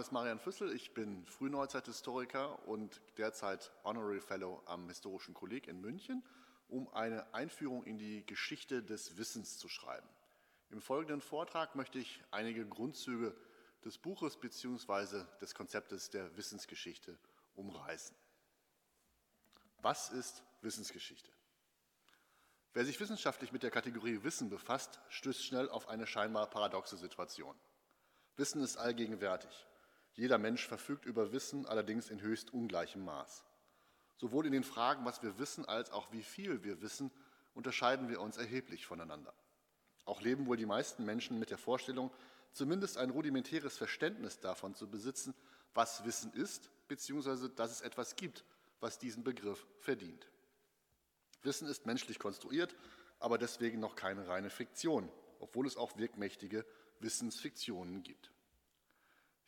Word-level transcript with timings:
Name 0.00 0.06
ist 0.06 0.12
Marian 0.12 0.38
Füssel, 0.38 0.72
ich 0.74 0.94
bin 0.94 1.26
Frühneuzeithistoriker 1.26 2.66
und 2.66 3.02
derzeit 3.18 3.70
Honorary 3.84 4.22
Fellow 4.22 4.62
am 4.64 4.88
Historischen 4.88 5.34
Kolleg 5.34 5.68
in 5.68 5.78
München, 5.78 6.24
um 6.68 6.88
eine 6.94 7.34
Einführung 7.34 7.84
in 7.84 7.98
die 7.98 8.24
Geschichte 8.24 8.82
des 8.82 9.18
Wissens 9.18 9.58
zu 9.58 9.68
schreiben. 9.68 10.08
Im 10.70 10.80
folgenden 10.80 11.20
Vortrag 11.20 11.74
möchte 11.74 11.98
ich 11.98 12.22
einige 12.30 12.66
Grundzüge 12.66 13.36
des 13.84 13.98
Buches 13.98 14.38
bzw. 14.38 15.26
des 15.38 15.54
Konzeptes 15.54 16.08
der 16.08 16.34
Wissensgeschichte 16.34 17.18
umreißen. 17.54 18.16
Was 19.82 20.08
ist 20.08 20.42
Wissensgeschichte? 20.62 21.30
Wer 22.72 22.86
sich 22.86 22.98
wissenschaftlich 23.00 23.52
mit 23.52 23.62
der 23.62 23.70
Kategorie 23.70 24.22
Wissen 24.22 24.48
befasst, 24.48 24.98
stößt 25.10 25.44
schnell 25.44 25.68
auf 25.68 25.90
eine 25.90 26.06
scheinbar 26.06 26.48
paradoxe 26.48 26.96
Situation. 26.96 27.54
Wissen 28.36 28.62
ist 28.62 28.78
allgegenwärtig. 28.78 29.66
Jeder 30.14 30.38
Mensch 30.38 30.66
verfügt 30.66 31.06
über 31.06 31.32
Wissen, 31.32 31.66
allerdings 31.66 32.10
in 32.10 32.20
höchst 32.20 32.52
ungleichem 32.52 33.04
Maß. 33.04 33.44
Sowohl 34.16 34.46
in 34.46 34.52
den 34.52 34.64
Fragen, 34.64 35.04
was 35.04 35.22
wir 35.22 35.38
wissen, 35.38 35.64
als 35.64 35.90
auch 35.90 36.12
wie 36.12 36.22
viel 36.22 36.62
wir 36.62 36.82
wissen, 36.82 37.10
unterscheiden 37.54 38.08
wir 38.08 38.20
uns 38.20 38.36
erheblich 38.36 38.86
voneinander. 38.86 39.32
Auch 40.04 40.20
leben 40.20 40.46
wohl 40.46 40.56
die 40.56 40.66
meisten 40.66 41.04
Menschen 41.04 41.38
mit 41.38 41.50
der 41.50 41.58
Vorstellung, 41.58 42.10
zumindest 42.52 42.98
ein 42.98 43.10
rudimentäres 43.10 43.78
Verständnis 43.78 44.40
davon 44.40 44.74
zu 44.74 44.88
besitzen, 44.88 45.34
was 45.74 46.04
Wissen 46.04 46.32
ist, 46.32 46.70
beziehungsweise 46.88 47.48
dass 47.48 47.70
es 47.70 47.80
etwas 47.80 48.16
gibt, 48.16 48.44
was 48.80 48.98
diesen 48.98 49.24
Begriff 49.24 49.66
verdient. 49.78 50.26
Wissen 51.42 51.68
ist 51.68 51.86
menschlich 51.86 52.18
konstruiert, 52.18 52.74
aber 53.18 53.38
deswegen 53.38 53.80
noch 53.80 53.96
keine 53.96 54.26
reine 54.26 54.50
Fiktion, 54.50 55.08
obwohl 55.38 55.66
es 55.66 55.76
auch 55.76 55.96
wirkmächtige 55.96 56.66
Wissensfiktionen 56.98 58.02
gibt. 58.02 58.30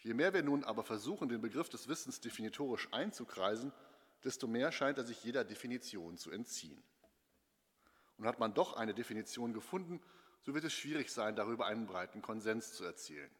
Je 0.03 0.15
mehr 0.15 0.35
wir 0.35 0.43
nun 0.43 0.65
aber 0.65 0.83
versuchen, 0.83 1.29
den 1.29 1.41
Begriff 1.41 1.69
des 1.69 1.87
Wissens 1.87 2.21
definitorisch 2.21 2.89
einzukreisen, 2.93 3.73
desto 4.25 4.49
mehr 4.49 4.73
scheint 4.73 4.99
er 4.99 5.05
sich 5.05 5.23
jeder 5.23 5.45
Definition 5.45 6.17
zu 6.17 6.31
entziehen. 6.31 6.83
Und 8.19 8.27
hat 8.27 8.41
man 8.41 8.53
doch 8.53 8.75
eine 8.77 8.95
Definition 8.95 9.53
gefunden, 9.53 10.01
so 10.41 10.55
wird 10.55 10.65
es 10.65 10.73
schwierig 10.73 11.11
sein, 11.11 11.37
darüber 11.37 11.67
einen 11.67 11.87
breiten 11.87 12.21
Konsens 12.21 12.73
zu 12.73 12.85
erzielen. 12.85 13.31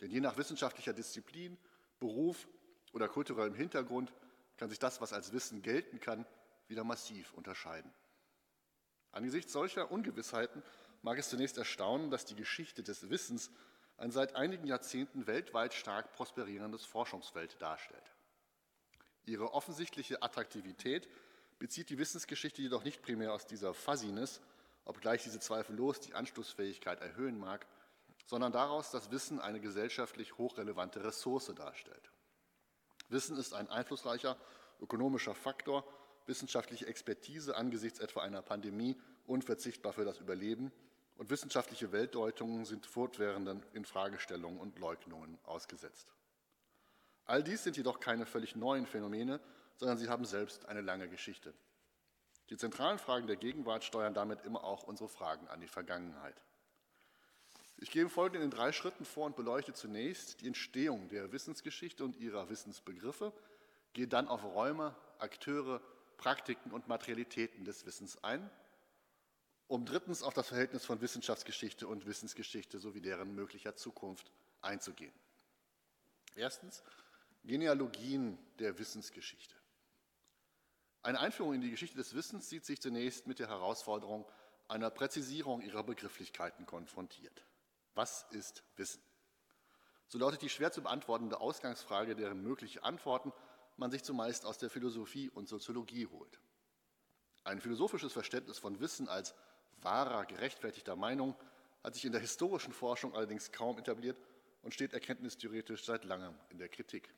Denn 0.00 0.10
je 0.10 0.20
nach 0.20 0.36
wissenschaftlicher 0.36 0.92
Disziplin, 0.92 1.56
Beruf 2.00 2.48
oder 2.92 3.08
kulturellem 3.08 3.54
Hintergrund 3.54 4.12
kann 4.56 4.68
sich 4.68 4.80
das, 4.80 5.00
was 5.00 5.12
als 5.12 5.32
Wissen 5.32 5.62
gelten 5.62 6.00
kann, 6.00 6.26
wieder 6.66 6.82
massiv 6.82 7.32
unterscheiden. 7.34 7.92
Angesichts 9.12 9.52
solcher 9.52 9.92
Ungewissheiten 9.92 10.62
mag 11.02 11.18
es 11.18 11.28
zunächst 11.28 11.56
erstaunen, 11.56 12.10
dass 12.10 12.24
die 12.24 12.34
Geschichte 12.34 12.82
des 12.82 13.10
Wissens 13.10 13.50
ein 13.96 14.10
seit 14.10 14.36
einigen 14.36 14.66
Jahrzehnten 14.66 15.26
weltweit 15.26 15.74
stark 15.74 16.12
prosperierendes 16.12 16.84
Forschungsfeld 16.84 17.60
darstellt. 17.60 18.12
Ihre 19.26 19.54
offensichtliche 19.54 20.22
Attraktivität 20.22 21.08
bezieht 21.58 21.90
die 21.90 21.98
Wissensgeschichte 21.98 22.60
jedoch 22.60 22.84
nicht 22.84 23.02
primär 23.02 23.32
aus 23.32 23.46
dieser 23.46 23.72
Fuzziness, 23.72 24.40
obgleich 24.84 25.22
diese 25.22 25.40
zweifellos 25.40 26.00
die 26.00 26.14
Anschlussfähigkeit 26.14 27.00
erhöhen 27.00 27.38
mag, 27.38 27.66
sondern 28.26 28.52
daraus, 28.52 28.90
dass 28.90 29.10
Wissen 29.10 29.40
eine 29.40 29.60
gesellschaftlich 29.60 30.36
hochrelevante 30.36 31.04
Ressource 31.04 31.52
darstellt. 31.54 32.10
Wissen 33.08 33.36
ist 33.36 33.54
ein 33.54 33.68
einflussreicher 33.68 34.36
ökonomischer 34.80 35.34
Faktor, 35.34 35.84
wissenschaftliche 36.26 36.86
Expertise 36.86 37.56
angesichts 37.56 37.98
etwa 37.98 38.22
einer 38.22 38.42
Pandemie 38.42 39.00
unverzichtbar 39.26 39.92
für 39.92 40.04
das 40.04 40.18
Überleben 40.18 40.72
und 41.16 41.30
wissenschaftliche 41.30 41.92
Weltdeutungen 41.92 42.64
sind 42.64 42.86
fortwährenden 42.86 43.62
Infragestellungen 43.72 44.58
und 44.58 44.78
Leugnungen 44.78 45.38
ausgesetzt. 45.44 46.12
All 47.24 47.42
dies 47.42 47.64
sind 47.64 47.76
jedoch 47.76 48.00
keine 48.00 48.26
völlig 48.26 48.56
neuen 48.56 48.86
Phänomene, 48.86 49.40
sondern 49.76 49.98
sie 49.98 50.08
haben 50.08 50.24
selbst 50.24 50.66
eine 50.66 50.80
lange 50.80 51.08
Geschichte. 51.08 51.54
Die 52.50 52.56
zentralen 52.56 52.98
Fragen 52.98 53.26
der 53.26 53.36
Gegenwart 53.36 53.84
steuern 53.84 54.12
damit 54.12 54.44
immer 54.44 54.64
auch 54.64 54.82
unsere 54.82 55.08
Fragen 55.08 55.48
an 55.48 55.60
die 55.60 55.68
Vergangenheit. 55.68 56.34
Ich 57.78 57.90
gehe 57.90 58.08
Folgenden 58.08 58.42
in 58.42 58.50
drei 58.50 58.72
Schritten 58.72 59.04
vor 59.04 59.26
und 59.26 59.36
beleuchte 59.36 59.72
zunächst 59.72 60.40
die 60.40 60.46
Entstehung 60.46 61.08
der 61.08 61.32
Wissensgeschichte 61.32 62.04
und 62.04 62.16
ihrer 62.16 62.48
Wissensbegriffe, 62.48 63.32
gehe 63.94 64.06
dann 64.06 64.28
auf 64.28 64.44
Räume, 64.44 64.94
Akteure, 65.18 65.80
Praktiken 66.16 66.70
und 66.70 66.86
Materialitäten 66.86 67.64
des 67.64 67.86
Wissens 67.86 68.22
ein 68.22 68.48
um 69.66 69.84
drittens 69.84 70.22
auf 70.22 70.34
das 70.34 70.48
Verhältnis 70.48 70.84
von 70.84 71.00
Wissenschaftsgeschichte 71.00 71.86
und 71.88 72.06
Wissensgeschichte 72.06 72.78
sowie 72.78 73.00
deren 73.00 73.34
möglicher 73.34 73.76
Zukunft 73.76 74.30
einzugehen. 74.60 75.14
Erstens 76.34 76.82
Genealogien 77.44 78.38
der 78.58 78.78
Wissensgeschichte. 78.78 79.54
Eine 81.02 81.20
Einführung 81.20 81.54
in 81.54 81.60
die 81.60 81.70
Geschichte 81.70 81.96
des 81.96 82.14
Wissens 82.14 82.48
sieht 82.48 82.64
sich 82.64 82.80
zunächst 82.80 83.26
mit 83.26 83.38
der 83.38 83.48
Herausforderung 83.48 84.26
einer 84.68 84.90
Präzisierung 84.90 85.60
ihrer 85.60 85.82
Begrifflichkeiten 85.82 86.64
konfrontiert. 86.64 87.44
Was 87.94 88.26
ist 88.30 88.64
Wissen? 88.76 89.02
So 90.08 90.18
lautet 90.18 90.42
die 90.42 90.48
schwer 90.48 90.72
zu 90.72 90.82
beantwortende 90.82 91.40
Ausgangsfrage, 91.40 92.16
deren 92.16 92.42
mögliche 92.42 92.82
Antworten 92.82 93.32
man 93.76 93.90
sich 93.90 94.02
zumeist 94.02 94.46
aus 94.46 94.58
der 94.58 94.70
Philosophie 94.70 95.28
und 95.28 95.48
Soziologie 95.48 96.06
holt. 96.06 96.40
Ein 97.42 97.60
philosophisches 97.60 98.12
Verständnis 98.12 98.58
von 98.58 98.80
Wissen 98.80 99.08
als 99.08 99.34
wahrer, 99.84 100.26
gerechtfertigter 100.26 100.96
Meinung 100.96 101.36
hat 101.82 101.94
sich 101.94 102.04
in 102.04 102.12
der 102.12 102.20
historischen 102.20 102.72
Forschung 102.72 103.14
allerdings 103.14 103.52
kaum 103.52 103.78
etabliert 103.78 104.16
und 104.62 104.72
steht 104.72 104.94
erkenntnistheoretisch 104.94 105.84
seit 105.84 106.04
langem 106.04 106.34
in 106.48 106.58
der 106.58 106.68
Kritik. 106.68 107.12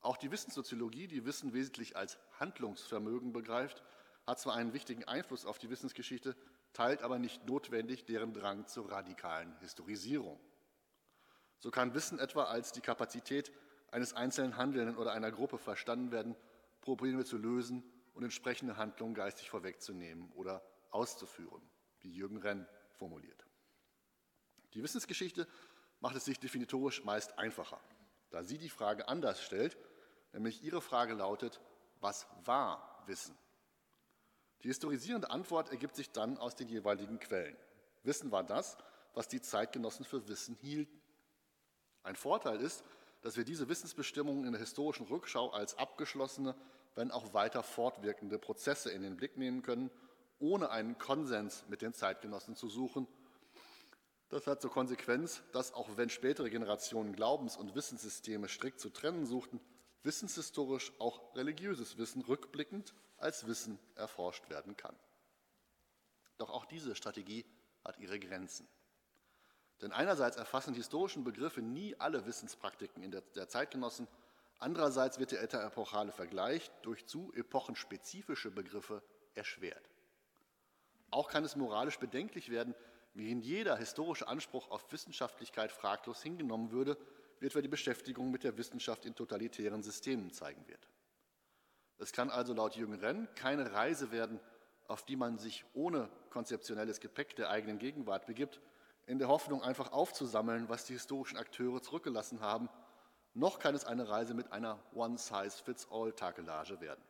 Auch 0.00 0.16
die 0.16 0.30
Wissenssoziologie, 0.30 1.06
die 1.06 1.24
Wissen 1.24 1.52
wesentlich 1.52 1.96
als 1.96 2.18
Handlungsvermögen 2.40 3.32
begreift, 3.32 3.82
hat 4.26 4.40
zwar 4.40 4.54
einen 4.54 4.72
wichtigen 4.72 5.04
Einfluss 5.04 5.46
auf 5.46 5.58
die 5.58 5.70
Wissensgeschichte, 5.70 6.34
teilt 6.72 7.02
aber 7.02 7.18
nicht 7.18 7.46
notwendig 7.46 8.04
deren 8.06 8.32
Drang 8.32 8.66
zur 8.66 8.90
radikalen 8.90 9.56
Historisierung. 9.60 10.40
So 11.58 11.70
kann 11.70 11.94
Wissen 11.94 12.18
etwa 12.18 12.44
als 12.44 12.72
die 12.72 12.80
Kapazität 12.80 13.52
eines 13.90 14.14
einzelnen 14.14 14.56
Handelnden 14.56 14.96
oder 14.96 15.12
einer 15.12 15.30
Gruppe 15.30 15.58
verstanden 15.58 16.10
werden, 16.10 16.34
Probleme 16.80 17.24
zu 17.24 17.36
lösen 17.36 17.84
und 18.14 18.24
entsprechende 18.24 18.76
Handlungen 18.76 19.14
geistig 19.14 19.50
vorwegzunehmen 19.50 20.32
oder 20.32 20.62
auszuführen, 20.92 21.62
wie 22.00 22.12
Jürgen 22.12 22.38
Renn 22.38 22.66
formuliert. 22.92 23.46
Die 24.74 24.82
Wissensgeschichte 24.82 25.46
macht 26.00 26.16
es 26.16 26.24
sich 26.24 26.38
definitorisch 26.38 27.04
meist 27.04 27.38
einfacher, 27.38 27.80
da 28.30 28.42
sie 28.42 28.58
die 28.58 28.70
Frage 28.70 29.08
anders 29.08 29.42
stellt, 29.42 29.76
nämlich 30.32 30.62
ihre 30.62 30.80
Frage 30.80 31.14
lautet, 31.14 31.60
was 32.00 32.26
war 32.44 33.02
Wissen? 33.06 33.36
Die 34.62 34.68
historisierende 34.68 35.30
Antwort 35.30 35.70
ergibt 35.70 35.96
sich 35.96 36.10
dann 36.10 36.38
aus 36.38 36.54
den 36.54 36.68
jeweiligen 36.68 37.18
Quellen. 37.18 37.56
Wissen 38.04 38.30
war 38.30 38.44
das, 38.44 38.76
was 39.14 39.28
die 39.28 39.40
Zeitgenossen 39.40 40.04
für 40.04 40.28
Wissen 40.28 40.54
hielten. 40.54 41.00
Ein 42.02 42.16
Vorteil 42.16 42.60
ist, 42.60 42.84
dass 43.20 43.36
wir 43.36 43.44
diese 43.44 43.68
Wissensbestimmungen 43.68 44.44
in 44.44 44.52
der 44.52 44.60
historischen 44.60 45.06
Rückschau 45.06 45.50
als 45.50 45.78
abgeschlossene, 45.78 46.56
wenn 46.94 47.10
auch 47.10 47.34
weiter 47.34 47.62
fortwirkende 47.62 48.38
Prozesse 48.38 48.90
in 48.90 49.02
den 49.02 49.16
Blick 49.16 49.36
nehmen 49.36 49.62
können 49.62 49.90
ohne 50.42 50.70
einen 50.70 50.98
Konsens 50.98 51.64
mit 51.68 51.82
den 51.82 51.94
Zeitgenossen 51.94 52.56
zu 52.56 52.68
suchen. 52.68 53.06
Das 54.28 54.46
hat 54.46 54.60
zur 54.60 54.72
Konsequenz, 54.72 55.42
dass 55.52 55.72
auch 55.72 55.96
wenn 55.96 56.10
spätere 56.10 56.50
Generationen 56.50 57.14
Glaubens- 57.14 57.56
und 57.56 57.74
Wissenssysteme 57.74 58.48
strikt 58.48 58.80
zu 58.80 58.90
trennen 58.90 59.24
suchten, 59.24 59.60
wissenshistorisch 60.02 60.92
auch 60.98 61.34
religiöses 61.36 61.96
Wissen 61.96 62.22
rückblickend 62.22 62.92
als 63.18 63.46
Wissen 63.46 63.78
erforscht 63.94 64.50
werden 64.50 64.76
kann. 64.76 64.96
Doch 66.38 66.50
auch 66.50 66.64
diese 66.64 66.96
Strategie 66.96 67.46
hat 67.84 67.98
ihre 67.98 68.18
Grenzen. 68.18 68.66
Denn 69.80 69.92
einerseits 69.92 70.36
erfassen 70.36 70.74
historischen 70.74 71.22
Begriffe 71.22 71.62
nie 71.62 71.94
alle 72.00 72.26
Wissenspraktiken 72.26 73.02
in 73.02 73.12
der, 73.12 73.20
der 73.20 73.48
Zeitgenossen, 73.48 74.08
andererseits 74.58 75.20
wird 75.20 75.30
der 75.30 75.42
interepochale 75.42 76.10
Vergleich 76.10 76.70
durch 76.82 77.06
zu 77.06 77.32
epochenspezifische 77.34 78.50
Begriffe 78.50 79.02
erschwert. 79.34 79.91
Auch 81.12 81.28
kann 81.28 81.44
es 81.44 81.56
moralisch 81.56 81.98
bedenklich 81.98 82.50
werden, 82.50 82.74
während 83.14 83.44
jeder 83.44 83.76
historische 83.76 84.26
Anspruch 84.26 84.70
auf 84.70 84.90
Wissenschaftlichkeit 84.90 85.70
fraglos 85.70 86.22
hingenommen 86.22 86.72
würde, 86.72 86.96
wie 87.38 87.46
etwa 87.46 87.60
die 87.60 87.68
Beschäftigung 87.68 88.30
mit 88.30 88.44
der 88.44 88.56
Wissenschaft 88.56 89.04
in 89.04 89.14
totalitären 89.14 89.82
Systemen 89.82 90.32
zeigen 90.32 90.66
wird. 90.66 90.88
Es 91.98 92.12
kann 92.12 92.30
also 92.30 92.54
laut 92.54 92.76
Jürgen 92.76 92.94
Renn 92.94 93.28
keine 93.34 93.72
Reise 93.72 94.10
werden, 94.10 94.40
auf 94.88 95.04
die 95.04 95.16
man 95.16 95.38
sich 95.38 95.64
ohne 95.74 96.08
konzeptionelles 96.30 96.98
Gepäck 96.98 97.36
der 97.36 97.50
eigenen 97.50 97.78
Gegenwart 97.78 98.26
begibt, 98.26 98.60
in 99.06 99.18
der 99.18 99.28
Hoffnung, 99.28 99.62
einfach 99.62 99.92
aufzusammeln, 99.92 100.68
was 100.68 100.86
die 100.86 100.94
historischen 100.94 101.36
Akteure 101.36 101.82
zurückgelassen 101.82 102.40
haben, 102.40 102.70
noch 103.34 103.58
kann 103.58 103.74
es 103.74 103.84
eine 103.84 104.08
Reise 104.08 104.32
mit 104.32 104.50
einer 104.52 104.78
One-Size-Fits-All-Takelage 104.94 106.80
werden. 106.80 107.02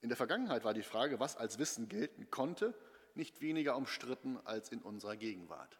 In 0.00 0.08
der 0.08 0.16
Vergangenheit 0.16 0.64
war 0.64 0.74
die 0.74 0.82
Frage, 0.82 1.20
was 1.20 1.36
als 1.36 1.58
Wissen 1.58 1.88
gelten 1.88 2.30
konnte, 2.30 2.74
nicht 3.14 3.40
weniger 3.40 3.76
umstritten 3.76 4.38
als 4.44 4.70
in 4.70 4.82
unserer 4.82 5.16
Gegenwart. 5.16 5.78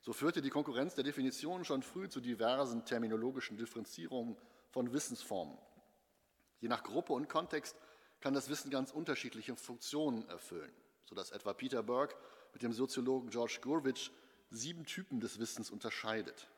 So 0.00 0.12
führte 0.12 0.40
die 0.40 0.50
Konkurrenz 0.50 0.94
der 0.94 1.04
Definition 1.04 1.64
schon 1.64 1.82
früh 1.82 2.08
zu 2.08 2.20
diversen 2.20 2.84
terminologischen 2.84 3.56
Differenzierungen 3.56 4.36
von 4.70 4.92
Wissensformen. 4.92 5.58
Je 6.60 6.68
nach 6.68 6.84
Gruppe 6.84 7.12
und 7.12 7.28
Kontext 7.28 7.76
kann 8.20 8.34
das 8.34 8.48
Wissen 8.48 8.70
ganz 8.70 8.92
unterschiedliche 8.92 9.56
Funktionen 9.56 10.28
erfüllen, 10.28 10.72
sodass 11.04 11.32
etwa 11.32 11.52
Peter 11.54 11.82
Burke 11.82 12.16
mit 12.52 12.62
dem 12.62 12.72
Soziologen 12.72 13.30
George 13.30 13.58
Gurwitch 13.60 14.12
sieben 14.50 14.86
Typen 14.86 15.20
des 15.20 15.38
Wissens 15.38 15.70
unterscheidet. 15.70 16.48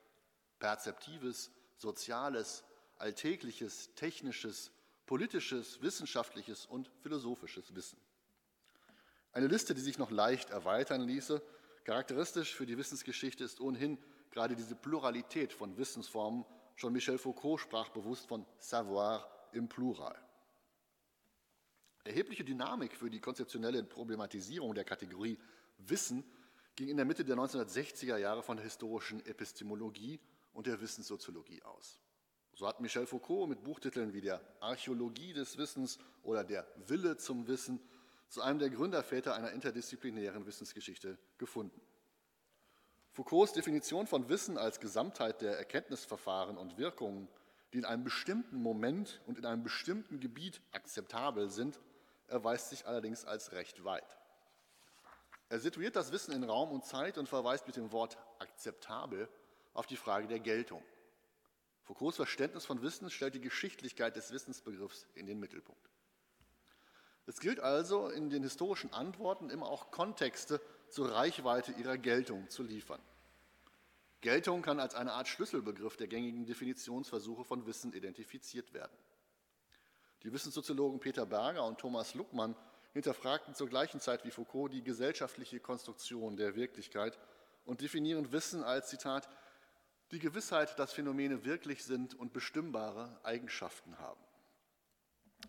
Perzeptives, 0.58 1.50
soziales, 1.76 2.64
alltägliches, 2.98 3.94
technisches, 3.94 4.70
politisches, 5.08 5.80
wissenschaftliches 5.80 6.66
und 6.66 6.90
philosophisches 7.00 7.74
Wissen. 7.74 7.98
Eine 9.32 9.46
Liste, 9.46 9.74
die 9.74 9.80
sich 9.80 9.96
noch 9.96 10.10
leicht 10.10 10.50
erweitern 10.50 11.00
ließe. 11.00 11.40
Charakteristisch 11.84 12.54
für 12.54 12.66
die 12.66 12.76
Wissensgeschichte 12.76 13.42
ist 13.42 13.58
ohnehin 13.58 13.96
gerade 14.30 14.54
diese 14.54 14.74
Pluralität 14.76 15.54
von 15.54 15.78
Wissensformen. 15.78 16.44
Schon 16.76 16.92
Michel 16.92 17.16
Foucault 17.16 17.58
sprach 17.58 17.88
bewusst 17.88 18.26
von 18.26 18.44
Savoir 18.58 19.26
im 19.52 19.66
Plural. 19.66 20.14
Erhebliche 22.04 22.44
Dynamik 22.44 22.94
für 22.94 23.08
die 23.08 23.20
konzeptionelle 23.20 23.82
Problematisierung 23.84 24.74
der 24.74 24.84
Kategorie 24.84 25.38
Wissen 25.78 26.22
ging 26.76 26.88
in 26.88 26.98
der 26.98 27.06
Mitte 27.06 27.24
der 27.24 27.36
1960er 27.36 28.18
Jahre 28.18 28.42
von 28.42 28.58
der 28.58 28.64
historischen 28.64 29.24
Epistemologie 29.24 30.20
und 30.52 30.66
der 30.66 30.78
Wissenssoziologie 30.82 31.62
aus. 31.62 31.98
So 32.58 32.66
hat 32.66 32.80
Michel 32.80 33.06
Foucault 33.06 33.48
mit 33.48 33.62
Buchtiteln 33.62 34.12
wie 34.12 34.20
der 34.20 34.40
Archäologie 34.58 35.32
des 35.32 35.58
Wissens 35.58 36.00
oder 36.24 36.42
der 36.42 36.66
Wille 36.88 37.16
zum 37.16 37.46
Wissen 37.46 37.78
zu 38.28 38.42
einem 38.42 38.58
der 38.58 38.68
Gründerväter 38.68 39.32
einer 39.36 39.52
interdisziplinären 39.52 40.44
Wissensgeschichte 40.44 41.18
gefunden. 41.38 41.80
Foucaults 43.12 43.52
Definition 43.52 44.08
von 44.08 44.28
Wissen 44.28 44.58
als 44.58 44.80
Gesamtheit 44.80 45.40
der 45.40 45.56
Erkenntnisverfahren 45.56 46.58
und 46.58 46.78
Wirkungen, 46.78 47.28
die 47.72 47.78
in 47.78 47.84
einem 47.84 48.02
bestimmten 48.02 48.60
Moment 48.60 49.20
und 49.26 49.38
in 49.38 49.46
einem 49.46 49.62
bestimmten 49.62 50.18
Gebiet 50.18 50.60
akzeptabel 50.72 51.50
sind, 51.50 51.78
erweist 52.26 52.70
sich 52.70 52.88
allerdings 52.88 53.24
als 53.24 53.52
recht 53.52 53.84
weit. 53.84 54.18
Er 55.48 55.60
situiert 55.60 55.94
das 55.94 56.10
Wissen 56.10 56.32
in 56.32 56.42
Raum 56.42 56.72
und 56.72 56.84
Zeit 56.84 57.18
und 57.18 57.28
verweist 57.28 57.68
mit 57.68 57.76
dem 57.76 57.92
Wort 57.92 58.18
akzeptabel 58.40 59.28
auf 59.74 59.86
die 59.86 59.96
Frage 59.96 60.26
der 60.26 60.40
Geltung. 60.40 60.82
Foucaults 61.88 62.16
Verständnis 62.16 62.66
von 62.66 62.82
Wissen 62.82 63.08
stellt 63.08 63.34
die 63.34 63.40
Geschichtlichkeit 63.40 64.14
des 64.14 64.30
Wissensbegriffs 64.30 65.06
in 65.14 65.24
den 65.24 65.40
Mittelpunkt. 65.40 65.88
Es 67.24 67.40
gilt 67.40 67.60
also, 67.60 68.10
in 68.10 68.28
den 68.28 68.42
historischen 68.42 68.92
Antworten 68.92 69.48
immer 69.48 69.70
auch 69.70 69.90
Kontexte 69.90 70.60
zur 70.90 71.10
Reichweite 71.10 71.72
ihrer 71.72 71.96
Geltung 71.96 72.50
zu 72.50 72.62
liefern. 72.62 73.00
Geltung 74.20 74.60
kann 74.60 74.80
als 74.80 74.94
eine 74.94 75.14
Art 75.14 75.28
Schlüsselbegriff 75.28 75.96
der 75.96 76.08
gängigen 76.08 76.44
Definitionsversuche 76.44 77.46
von 77.46 77.64
Wissen 77.64 77.94
identifiziert 77.94 78.74
werden. 78.74 78.98
Die 80.24 80.32
Wissenssoziologen 80.32 81.00
Peter 81.00 81.24
Berger 81.24 81.64
und 81.64 81.78
Thomas 81.78 82.12
Luckmann 82.12 82.54
hinterfragten 82.92 83.54
zur 83.54 83.70
gleichen 83.70 84.00
Zeit 84.00 84.26
wie 84.26 84.30
Foucault 84.30 84.74
die 84.74 84.84
gesellschaftliche 84.84 85.58
Konstruktion 85.58 86.36
der 86.36 86.54
Wirklichkeit 86.54 87.18
und 87.64 87.80
definieren 87.80 88.30
Wissen 88.30 88.62
als 88.62 88.90
Zitat 88.90 89.26
die 90.10 90.18
Gewissheit, 90.18 90.78
dass 90.78 90.92
Phänomene 90.92 91.44
wirklich 91.44 91.84
sind 91.84 92.14
und 92.14 92.32
bestimmbare 92.32 93.18
Eigenschaften 93.22 93.98
haben. 93.98 94.20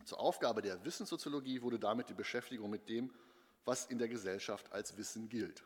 Zur 0.05 0.19
Aufgabe 0.19 0.61
der 0.61 0.83
Wissenssoziologie 0.83 1.61
wurde 1.61 1.79
damit 1.79 2.09
die 2.09 2.13
Beschäftigung 2.13 2.69
mit 2.69 2.89
dem, 2.89 3.13
was 3.65 3.85
in 3.85 3.97
der 3.97 4.07
Gesellschaft 4.07 4.71
als 4.71 4.97
Wissen 4.97 5.29
gilt. 5.29 5.63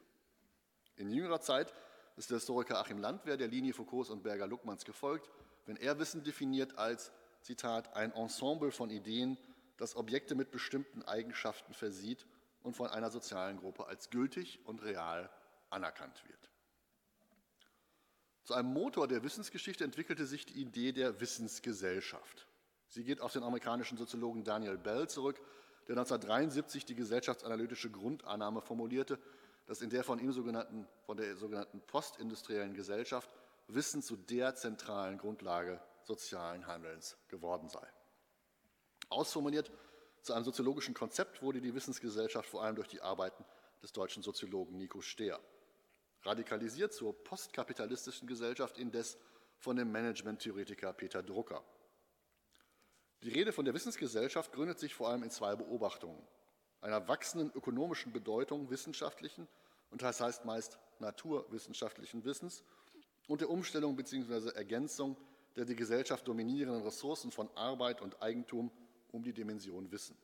In 0.95 1.09
jüngerer 1.09 1.41
Zeit 1.41 1.73
ist 2.17 2.29
der 2.29 2.37
Historiker 2.37 2.79
Achim 2.79 2.99
Landwehr 2.99 3.37
der 3.37 3.47
Linie 3.47 3.73
Foucaults 3.73 4.09
und 4.09 4.23
Berger-Luckmanns 4.23 4.85
gefolgt, 4.85 5.29
wenn 5.65 5.77
er 5.77 5.97
Wissen 5.99 6.23
definiert 6.23 6.77
als, 6.77 7.11
Zitat, 7.41 7.95
ein 7.95 8.11
Ensemble 8.13 8.71
von 8.71 8.89
Ideen, 8.89 9.37
das 9.77 9.95
Objekte 9.95 10.35
mit 10.35 10.51
bestimmten 10.51 11.01
Eigenschaften 11.03 11.73
versieht 11.73 12.25
und 12.61 12.75
von 12.75 12.87
einer 12.87 13.09
sozialen 13.09 13.57
Gruppe 13.57 13.87
als 13.87 14.09
gültig 14.09 14.59
und 14.65 14.83
real 14.83 15.29
anerkannt 15.69 16.23
wird. 16.27 16.52
Zu 18.43 18.53
einem 18.55 18.73
Motor 18.73 19.07
der 19.07 19.23
Wissensgeschichte 19.23 19.83
entwickelte 19.83 20.25
sich 20.25 20.45
die 20.45 20.61
Idee 20.61 20.91
der 20.91 21.21
Wissensgesellschaft. 21.21 22.47
Sie 22.87 23.03
geht 23.03 23.21
auf 23.21 23.31
den 23.31 23.43
amerikanischen 23.43 23.97
Soziologen 23.97 24.43
Daniel 24.43 24.77
Bell 24.77 25.07
zurück, 25.07 25.37
der 25.87 25.97
1973 25.97 26.85
die 26.85 26.95
gesellschaftsanalytische 26.95 27.89
Grundannahme 27.89 28.61
formulierte, 28.61 29.17
dass 29.65 29.81
in 29.81 29.89
der 29.89 30.03
von 30.03 30.19
ihm 30.19 30.31
sogenannten, 30.31 30.87
von 31.05 31.17
der 31.17 31.35
sogenannten 31.37 31.81
postindustriellen 31.81 32.73
Gesellschaft 32.73 33.29
Wissen 33.67 34.01
zu 34.01 34.17
der 34.17 34.55
zentralen 34.55 35.17
Grundlage 35.17 35.81
sozialen 36.03 36.67
Handelns 36.67 37.17
geworden 37.29 37.69
sei. 37.69 37.85
Ausformuliert 39.09 39.71
zu 40.21 40.33
einem 40.33 40.43
soziologischen 40.43 40.93
Konzept 40.93 41.41
wurde 41.41 41.61
die 41.61 41.73
Wissensgesellschaft 41.73 42.49
vor 42.49 42.63
allem 42.63 42.75
durch 42.75 42.87
die 42.87 43.01
Arbeiten 43.01 43.45
des 43.81 43.93
deutschen 43.93 44.21
Soziologen 44.21 44.77
Nico 44.77 45.01
Stehr. 45.01 45.39
Radikalisiert 46.23 46.93
zur 46.93 47.13
postkapitalistischen 47.23 48.27
Gesellschaft 48.27 48.77
indes 48.77 49.17
von 49.57 49.75
dem 49.75 49.91
Management-Theoretiker 49.91 50.93
Peter 50.93 51.21
Drucker. 51.21 51.63
Die 53.23 53.29
Rede 53.29 53.53
von 53.53 53.65
der 53.65 53.73
Wissensgesellschaft 53.73 54.51
gründet 54.51 54.79
sich 54.79 54.93
vor 54.93 55.09
allem 55.09 55.23
in 55.23 55.31
zwei 55.31 55.55
Beobachtungen. 55.55 56.21
Einer 56.81 57.07
wachsenden 57.07 57.51
ökonomischen 57.53 58.11
Bedeutung 58.11 58.69
wissenschaftlichen 58.69 59.47
und 59.89 60.01
das 60.01 60.19
heißt 60.19 60.43
meist 60.43 60.77
naturwissenschaftlichen 60.99 62.25
Wissens 62.25 62.63
und 63.27 63.41
der 63.41 63.49
Umstellung 63.49 63.95
bzw. 63.95 64.49
Ergänzung 64.49 65.17
der 65.55 65.65
die 65.65 65.75
Gesellschaft 65.75 66.27
dominierenden 66.27 66.83
Ressourcen 66.83 67.31
von 67.31 67.49
Arbeit 67.55 68.01
und 68.01 68.21
Eigentum 68.21 68.71
um 69.11 69.23
die 69.23 69.33
Dimension 69.33 69.91
Wissen. 69.91 70.17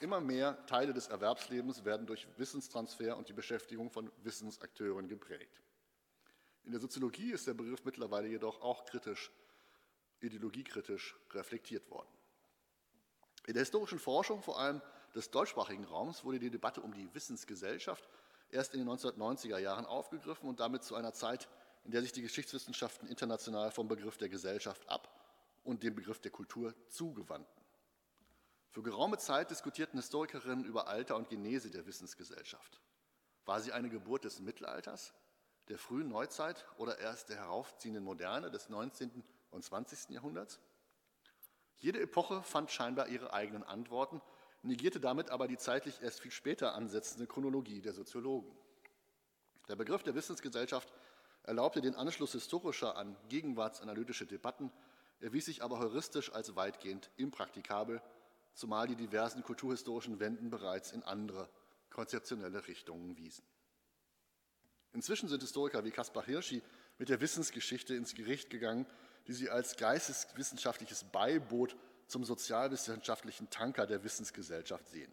Immer 0.00 0.20
mehr 0.20 0.64
Teile 0.66 0.92
des 0.92 1.08
Erwerbslebens 1.08 1.84
werden 1.84 2.06
durch 2.06 2.26
Wissenstransfer 2.36 3.16
und 3.16 3.28
die 3.28 3.32
Beschäftigung 3.32 3.90
von 3.90 4.10
Wissensakteuren 4.22 5.08
geprägt. 5.08 5.62
In 6.64 6.72
der 6.72 6.80
Soziologie 6.80 7.32
ist 7.32 7.46
der 7.46 7.54
Begriff 7.54 7.84
mittlerweile 7.84 8.28
jedoch 8.28 8.60
auch 8.60 8.84
kritisch 8.84 9.30
ideologiekritisch 10.20 11.16
reflektiert 11.32 11.88
worden. 11.90 12.08
In 13.46 13.54
der 13.54 13.62
historischen 13.62 13.98
Forschung, 13.98 14.42
vor 14.42 14.58
allem 14.58 14.80
des 15.14 15.30
deutschsprachigen 15.30 15.84
Raums, 15.84 16.24
wurde 16.24 16.38
die 16.38 16.50
Debatte 16.50 16.80
um 16.80 16.94
die 16.94 17.12
Wissensgesellschaft 17.14 18.08
erst 18.50 18.74
in 18.74 18.80
den 18.80 18.88
1990er 18.88 19.58
Jahren 19.58 19.84
aufgegriffen 19.84 20.48
und 20.48 20.60
damit 20.60 20.82
zu 20.82 20.94
einer 20.94 21.12
Zeit, 21.12 21.48
in 21.84 21.90
der 21.90 22.00
sich 22.00 22.12
die 22.12 22.22
Geschichtswissenschaften 22.22 23.08
international 23.08 23.70
vom 23.70 23.88
Begriff 23.88 24.16
der 24.16 24.30
Gesellschaft 24.30 24.88
ab 24.88 25.08
und 25.62 25.82
dem 25.82 25.94
Begriff 25.94 26.20
der 26.20 26.30
Kultur 26.30 26.74
zugewandten. 26.88 27.63
Für 28.74 28.82
geraume 28.82 29.18
Zeit 29.18 29.52
diskutierten 29.52 30.00
Historikerinnen 30.00 30.64
über 30.64 30.88
Alter 30.88 31.14
und 31.14 31.28
Genese 31.28 31.70
der 31.70 31.86
Wissensgesellschaft. 31.86 32.80
War 33.44 33.60
sie 33.60 33.70
eine 33.70 33.88
Geburt 33.88 34.24
des 34.24 34.40
Mittelalters, 34.40 35.14
der 35.68 35.78
frühen 35.78 36.08
Neuzeit 36.08 36.66
oder 36.76 36.98
erst 36.98 37.28
der 37.28 37.36
heraufziehenden 37.36 38.02
Moderne 38.02 38.50
des 38.50 38.68
19 38.70 39.22
und 39.52 39.62
20. 39.62 40.10
Jahrhunderts. 40.10 40.58
Jede 41.78 42.00
Epoche 42.00 42.42
fand 42.42 42.72
scheinbar 42.72 43.06
ihre 43.06 43.32
eigenen 43.32 43.62
Antworten, 43.62 44.20
negierte 44.62 44.98
damit 44.98 45.30
aber 45.30 45.46
die 45.46 45.56
zeitlich 45.56 46.02
erst 46.02 46.18
viel 46.18 46.32
später 46.32 46.74
ansetzende 46.74 47.28
Chronologie 47.28 47.80
der 47.80 47.92
Soziologen. 47.92 48.50
Der 49.68 49.76
Begriff 49.76 50.02
der 50.02 50.16
Wissensgesellschaft 50.16 50.92
erlaubte 51.44 51.80
den 51.80 51.94
Anschluss 51.94 52.32
historischer 52.32 52.96
an 52.96 53.16
gegenwartsanalytische 53.28 54.26
Debatten, 54.26 54.72
erwies 55.20 55.44
sich 55.44 55.62
aber 55.62 55.78
heuristisch 55.78 56.32
als 56.32 56.56
weitgehend 56.56 57.08
impraktikabel, 57.16 58.02
zumal 58.54 58.86
die 58.86 58.96
diversen 58.96 59.42
kulturhistorischen 59.42 60.20
Wenden 60.20 60.50
bereits 60.50 60.92
in 60.92 61.02
andere 61.02 61.48
konzeptionelle 61.90 62.66
Richtungen 62.66 63.16
wiesen. 63.16 63.44
Inzwischen 64.92 65.28
sind 65.28 65.42
Historiker 65.42 65.84
wie 65.84 65.90
Kaspar 65.90 66.24
Hirschi 66.24 66.62
mit 66.98 67.08
der 67.08 67.20
Wissensgeschichte 67.20 67.94
ins 67.94 68.14
Gericht 68.14 68.50
gegangen 68.50 68.86
die 69.26 69.32
sie 69.32 69.50
als 69.50 69.76
geisteswissenschaftliches 69.76 71.04
Beiboot 71.04 71.76
zum 72.06 72.24
sozialwissenschaftlichen 72.24 73.48
Tanker 73.50 73.86
der 73.86 74.04
Wissensgesellschaft 74.04 74.88
sehen. 74.88 75.12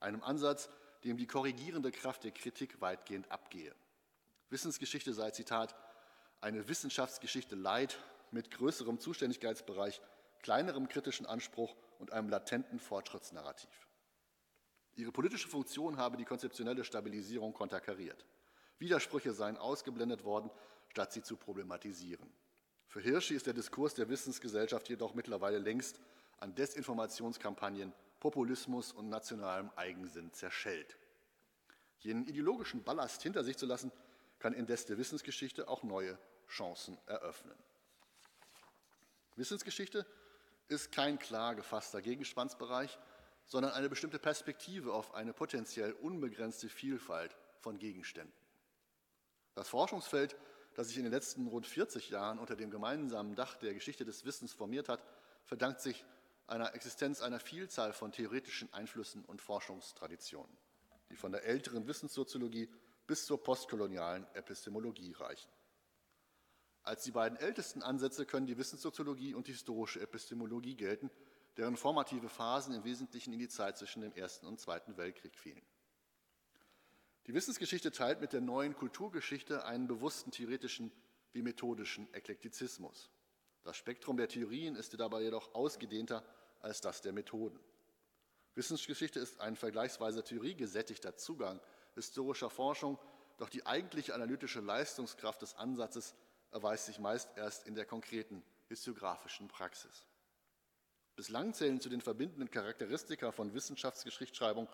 Einem 0.00 0.22
Ansatz, 0.22 0.68
dem 1.04 1.16
die 1.16 1.26
korrigierende 1.26 1.90
Kraft 1.90 2.24
der 2.24 2.30
Kritik 2.30 2.80
weitgehend 2.80 3.30
abgehe. 3.30 3.74
Wissensgeschichte 4.50 5.12
sei, 5.12 5.30
Zitat, 5.30 5.74
eine 6.40 6.68
Wissenschaftsgeschichte 6.68 7.56
Leid 7.56 7.98
mit 8.30 8.50
größerem 8.50 9.00
Zuständigkeitsbereich, 9.00 10.00
kleinerem 10.42 10.88
kritischen 10.88 11.26
Anspruch 11.26 11.74
und 11.98 12.12
einem 12.12 12.28
latenten 12.28 12.78
Fortschrittsnarrativ. 12.78 13.88
Ihre 14.94 15.12
politische 15.12 15.48
Funktion 15.48 15.96
habe 15.96 16.16
die 16.16 16.24
konzeptionelle 16.24 16.84
Stabilisierung 16.84 17.52
konterkariert. 17.52 18.24
Widersprüche 18.78 19.32
seien 19.32 19.56
ausgeblendet 19.56 20.24
worden, 20.24 20.50
statt 20.88 21.12
sie 21.12 21.22
zu 21.22 21.36
problematisieren. 21.36 22.32
Für 22.88 23.00
Hirschi 23.00 23.34
ist 23.34 23.46
der 23.46 23.54
Diskurs 23.54 23.94
der 23.94 24.08
Wissensgesellschaft 24.08 24.88
jedoch 24.88 25.14
mittlerweile 25.14 25.58
längst 25.58 26.00
an 26.40 26.54
Desinformationskampagnen, 26.54 27.92
Populismus 28.18 28.92
und 28.92 29.08
nationalem 29.08 29.70
Eigensinn 29.76 30.32
zerschellt. 30.32 30.96
Jenen 32.00 32.26
ideologischen 32.26 32.82
Ballast 32.82 33.22
hinter 33.22 33.44
sich 33.44 33.56
zu 33.56 33.66
lassen, 33.66 33.92
kann 34.38 34.52
indes 34.52 34.86
der 34.86 34.98
Wissensgeschichte 34.98 35.68
auch 35.68 35.82
neue 35.82 36.18
Chancen 36.48 36.96
eröffnen. 37.06 37.56
Wissensgeschichte 39.36 40.06
ist 40.68 40.92
kein 40.92 41.18
klar 41.18 41.54
gefasster 41.54 42.02
Gegenspannsbereich, 42.02 42.98
sondern 43.44 43.72
eine 43.72 43.88
bestimmte 43.88 44.18
Perspektive 44.18 44.92
auf 44.92 45.14
eine 45.14 45.32
potenziell 45.32 45.92
unbegrenzte 45.92 46.68
Vielfalt 46.68 47.34
von 47.60 47.78
Gegenständen. 47.78 48.32
Das 49.54 49.68
Forschungsfeld, 49.68 50.36
das 50.74 50.88
sich 50.88 50.98
in 50.98 51.04
den 51.04 51.12
letzten 51.12 51.46
rund 51.46 51.66
40 51.66 52.10
Jahren 52.10 52.38
unter 52.38 52.54
dem 52.54 52.70
gemeinsamen 52.70 53.34
Dach 53.34 53.56
der 53.56 53.74
Geschichte 53.74 54.04
des 54.04 54.24
Wissens 54.24 54.52
formiert 54.52 54.88
hat, 54.88 55.02
verdankt 55.44 55.80
sich 55.80 56.04
einer 56.46 56.74
Existenz 56.74 57.20
einer 57.20 57.40
Vielzahl 57.40 57.92
von 57.92 58.12
theoretischen 58.12 58.72
Einflüssen 58.72 59.24
und 59.24 59.40
Forschungstraditionen, 59.40 60.56
die 61.10 61.16
von 61.16 61.32
der 61.32 61.44
älteren 61.44 61.86
Wissenssoziologie 61.86 62.68
bis 63.06 63.26
zur 63.26 63.42
postkolonialen 63.42 64.26
Epistemologie 64.34 65.12
reichen. 65.12 65.50
Als 66.88 67.04
die 67.04 67.10
beiden 67.10 67.36
ältesten 67.36 67.82
Ansätze 67.82 68.24
können 68.24 68.46
die 68.46 68.56
Wissenssoziologie 68.56 69.34
und 69.34 69.46
die 69.46 69.52
historische 69.52 70.00
Epistemologie 70.00 70.74
gelten, 70.74 71.10
deren 71.58 71.76
formative 71.76 72.30
Phasen 72.30 72.72
im 72.72 72.82
Wesentlichen 72.82 73.34
in 73.34 73.38
die 73.38 73.50
Zeit 73.50 73.76
zwischen 73.76 74.00
dem 74.00 74.14
Ersten 74.14 74.46
und 74.46 74.58
Zweiten 74.58 74.96
Weltkrieg 74.96 75.36
fielen. 75.36 75.60
Die 77.26 77.34
Wissensgeschichte 77.34 77.92
teilt 77.92 78.22
mit 78.22 78.32
der 78.32 78.40
neuen 78.40 78.74
Kulturgeschichte 78.74 79.66
einen 79.66 79.86
bewussten 79.86 80.30
theoretischen 80.30 80.90
wie 81.32 81.42
methodischen 81.42 82.08
Eklektizismus. 82.14 83.10
Das 83.64 83.76
Spektrum 83.76 84.16
der 84.16 84.28
Theorien 84.28 84.74
ist 84.74 84.98
dabei 84.98 85.20
jedoch 85.20 85.54
ausgedehnter 85.54 86.24
als 86.60 86.80
das 86.80 87.02
der 87.02 87.12
Methoden. 87.12 87.60
Wissensgeschichte 88.54 89.20
ist 89.20 89.42
ein 89.42 89.56
vergleichsweise 89.56 90.24
theoriegesättigter 90.24 91.18
Zugang 91.18 91.60
historischer 91.96 92.48
Forschung, 92.48 92.98
doch 93.36 93.50
die 93.50 93.66
eigentliche 93.66 94.14
analytische 94.14 94.60
Leistungskraft 94.60 95.42
des 95.42 95.54
Ansatzes 95.54 96.14
erweist 96.50 96.86
sich 96.86 96.98
meist 96.98 97.28
erst 97.36 97.66
in 97.66 97.74
der 97.74 97.84
konkreten 97.84 98.42
historiografischen 98.68 99.48
Praxis. 99.48 100.06
Bislang 101.16 101.52
zählen 101.52 101.80
zu 101.80 101.88
den 101.88 102.00
verbindenden 102.00 102.50
Charakteristika 102.50 103.32
von 103.32 103.52
Wissenschaftsgeschichtsschreibung 103.54 104.68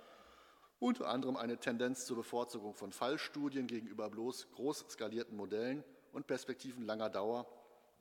unter 0.79 1.09
anderem 1.09 1.37
eine 1.37 1.57
Tendenz 1.59 2.05
zur 2.05 2.17
Bevorzugung 2.17 2.75
von 2.75 2.93
Fallstudien 2.93 3.67
gegenüber 3.67 4.11
bloß 4.11 4.51
groß 4.53 4.85
skalierten 4.91 5.37
Modellen 5.37 5.85
und 6.13 6.27
Perspektiven 6.27 6.85
langer 6.85 7.09
Dauer 7.09 7.47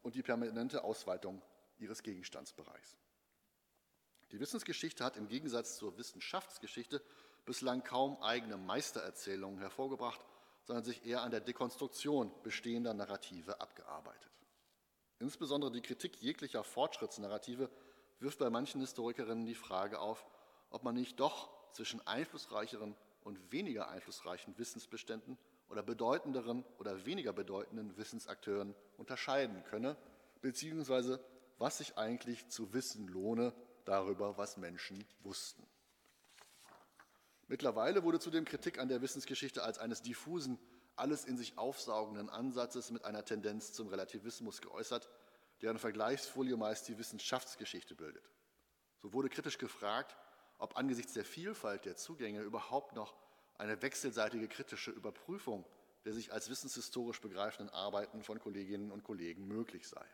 und 0.01 0.15
die 0.15 0.23
permanente 0.23 0.83
Ausweitung 0.83 1.41
ihres 1.77 2.03
Gegenstandsbereichs. 2.03 2.97
Die 4.31 4.39
Wissensgeschichte 4.39 5.03
hat 5.03 5.15
im 5.15 5.27
Gegensatz 5.27 5.77
zur 5.77 5.97
Wissenschaftsgeschichte 5.97 7.01
bislang 7.45 7.83
kaum 7.83 8.21
eigene 8.21 8.57
Meistererzählungen 8.57 9.59
hervorgebracht, 9.59 10.25
sondern 10.63 10.83
sich 10.83 11.05
eher 11.05 11.21
an 11.21 11.31
der 11.31 11.41
Dekonstruktion 11.41 12.31
bestehender 12.43 12.93
Narrative 12.93 13.59
abgearbeitet. 13.59 14.31
Insbesondere 15.19 15.71
die 15.71 15.81
Kritik 15.81 16.17
jeglicher 16.21 16.63
Fortschrittsnarrative 16.63 17.69
wirft 18.19 18.39
bei 18.39 18.49
manchen 18.49 18.81
Historikerinnen 18.81 19.45
die 19.45 19.55
Frage 19.55 19.99
auf, 19.99 20.25
ob 20.69 20.83
man 20.83 20.95
nicht 20.95 21.19
doch 21.19 21.49
zwischen 21.71 22.05
einflussreicheren 22.05 22.95
und 23.23 23.51
weniger 23.51 23.89
einflussreichen 23.89 24.57
Wissensbeständen 24.57 25.37
oder 25.69 25.83
bedeutenderen 25.83 26.63
oder 26.77 27.05
weniger 27.05 27.33
bedeutenden 27.33 27.95
Wissensakteuren 27.97 28.75
unterscheiden 28.97 29.63
könne, 29.63 29.97
beziehungsweise 30.41 31.23
was 31.57 31.77
sich 31.77 31.97
eigentlich 31.97 32.49
zu 32.49 32.73
wissen 32.73 33.07
lohne 33.07 33.53
darüber, 33.85 34.37
was 34.37 34.57
Menschen 34.57 35.03
wussten. 35.21 35.65
Mittlerweile 37.47 38.03
wurde 38.03 38.19
zudem 38.19 38.45
Kritik 38.45 38.79
an 38.79 38.87
der 38.87 39.01
Wissensgeschichte 39.01 39.63
als 39.63 39.77
eines 39.77 40.01
diffusen, 40.01 40.59
alles 40.95 41.25
in 41.25 41.37
sich 41.37 41.57
aufsaugenden 41.57 42.29
Ansatzes 42.29 42.91
mit 42.91 43.03
einer 43.05 43.25
Tendenz 43.25 43.73
zum 43.73 43.87
Relativismus 43.87 44.61
geäußert, 44.61 45.09
deren 45.61 45.79
Vergleichsfolie 45.79 46.57
meist 46.57 46.87
die 46.87 46.97
Wissenschaftsgeschichte 46.97 47.95
bildet. 47.95 48.29
So 49.01 49.13
wurde 49.13 49.29
kritisch 49.29 49.57
gefragt, 49.57 50.15
ob 50.57 50.77
angesichts 50.77 51.13
der 51.13 51.25
Vielfalt 51.25 51.85
der 51.85 51.95
Zugänge 51.95 52.41
überhaupt 52.41 52.95
noch 52.95 53.15
eine 53.57 53.81
wechselseitige 53.81 54.47
kritische 54.47 54.91
Überprüfung 54.91 55.65
der 56.05 56.13
sich 56.13 56.33
als 56.33 56.49
wissenshistorisch 56.49 57.21
begreifenden 57.21 57.73
Arbeiten 57.73 58.23
von 58.23 58.39
Kolleginnen 58.39 58.91
und 58.91 59.03
Kollegen 59.03 59.47
möglich 59.47 59.87
sei. 59.87 60.05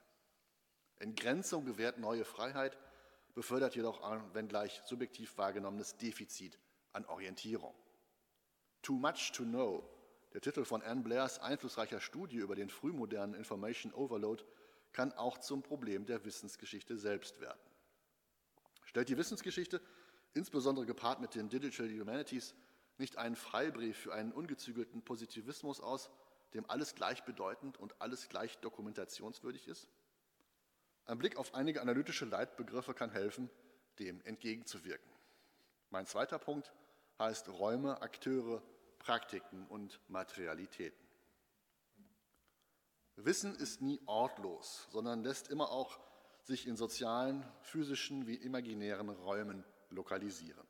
Entgrenzung 0.99 1.65
gewährt 1.65 1.97
neue 1.97 2.25
Freiheit, 2.25 2.77
befördert 3.33 3.75
jedoch 3.75 4.01
ein, 4.01 4.33
wenngleich 4.33 4.81
subjektiv 4.85 5.37
wahrgenommenes 5.37 5.97
Defizit 5.97 6.59
an 6.93 7.05
Orientierung. 7.05 7.73
Too 8.81 8.93
Much 8.93 9.31
to 9.33 9.43
Know, 9.43 9.87
der 10.33 10.41
Titel 10.41 10.63
von 10.63 10.81
Anne 10.81 11.01
Blairs 11.01 11.39
einflussreicher 11.39 11.99
Studie 11.99 12.37
über 12.37 12.55
den 12.55 12.69
frühmodernen 12.69 13.35
Information 13.35 13.93
Overload, 13.93 14.43
kann 14.91 15.11
auch 15.13 15.37
zum 15.37 15.61
Problem 15.61 16.05
der 16.05 16.23
Wissensgeschichte 16.25 16.97
selbst 16.97 17.39
werden. 17.41 17.59
Stellt 18.85 19.09
die 19.09 19.17
Wissensgeschichte, 19.17 19.81
insbesondere 20.33 20.85
gepaart 20.85 21.21
mit 21.21 21.35
den 21.35 21.49
Digital 21.49 21.89
Humanities, 21.89 22.55
nicht 22.97 23.17
einen 23.17 23.35
Freibrief 23.35 23.97
für 23.97 24.13
einen 24.13 24.31
ungezügelten 24.31 25.01
Positivismus 25.03 25.79
aus, 25.79 26.09
dem 26.53 26.69
alles 26.69 26.95
gleichbedeutend 26.95 27.77
und 27.77 28.01
alles 28.01 28.29
gleich 28.29 28.57
dokumentationswürdig 28.57 29.67
ist? 29.67 29.89
Ein 31.05 31.17
Blick 31.17 31.37
auf 31.37 31.53
einige 31.53 31.81
analytische 31.81 32.25
Leitbegriffe 32.25 32.93
kann 32.93 33.11
helfen, 33.11 33.49
dem 33.99 34.21
entgegenzuwirken. 34.21 35.18
Mein 35.91 36.05
zweiter 36.05 36.37
Punkt 36.37 36.71
heißt 37.17 37.49
Räume, 37.49 38.01
Akteure, 38.01 38.61
Praktiken 38.99 39.65
und 39.67 39.99
Materialitäten. 40.07 41.07
Wissen 43.15 43.55
ist 43.55 43.81
nie 43.81 43.99
ortlos, 44.05 44.87
sondern 44.91 45.23
lässt 45.23 45.49
immer 45.49 45.71
auch 45.71 45.99
sich 46.43 46.67
in 46.67 46.77
sozialen, 46.77 47.45
physischen 47.61 48.27
wie 48.27 48.35
imaginären 48.35 49.09
Räumen 49.09 49.65
lokalisieren. 49.89 50.65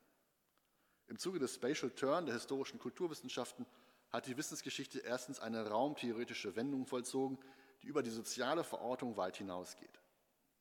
Im 1.07 1.17
Zuge 1.17 1.39
des 1.39 1.55
Spatial 1.55 1.91
Turn 1.91 2.25
der 2.25 2.35
historischen 2.35 2.79
Kulturwissenschaften 2.79 3.65
hat 4.11 4.25
die 4.25 4.37
Wissensgeschichte 4.37 4.99
erstens 4.99 5.39
eine 5.39 5.67
raumtheoretische 5.67 6.55
Wendung 6.55 6.85
vollzogen, 6.85 7.37
die 7.83 7.87
über 7.87 8.03
die 8.03 8.09
soziale 8.09 8.63
Verortung 8.63 9.17
weit 9.17 9.37
hinausgeht. 9.37 9.99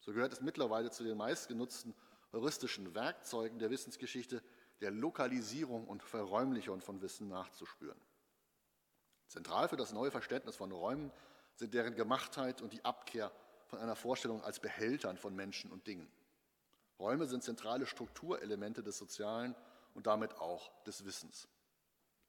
So 0.01 0.13
gehört 0.13 0.33
es 0.33 0.41
mittlerweile 0.41 0.91
zu 0.91 1.05
den 1.05 1.17
meistgenutzten 1.17 1.95
heuristischen 2.33 2.95
Werkzeugen 2.95 3.59
der 3.59 3.71
Wissensgeschichte, 3.71 4.43
der 4.81 4.91
Lokalisierung 4.91 5.87
und 5.87 6.03
Verräumlichung 6.03 6.81
von 6.81 7.01
Wissen 7.03 7.29
nachzuspüren. 7.29 8.01
Zentral 9.29 9.69
für 9.69 9.77
das 9.77 9.93
neue 9.93 10.11
Verständnis 10.11 10.57
von 10.57 10.73
Räumen 10.73 11.13
sind 11.55 11.75
deren 11.75 11.95
Gemachtheit 11.95 12.63
und 12.63 12.73
die 12.73 12.85
Abkehr 12.85 13.33
von 13.67 13.79
einer 13.79 13.97
Vorstellung 13.97 14.43
als 14.43 14.61
Behältern 14.61 15.19
von 15.19 15.35
Menschen 15.35 15.71
und 15.71 15.87
Dingen. 15.87 16.11
Räume 16.99 17.27
sind 17.27 17.43
zentrale 17.43 17.87
Strukturelemente 17.87 18.83
des 18.83 18.99
Sozialen 18.99 19.55
und 19.95 20.07
damit 20.07 20.39
auch 20.39 20.71
des 20.85 21.05
Wissens. 21.05 21.49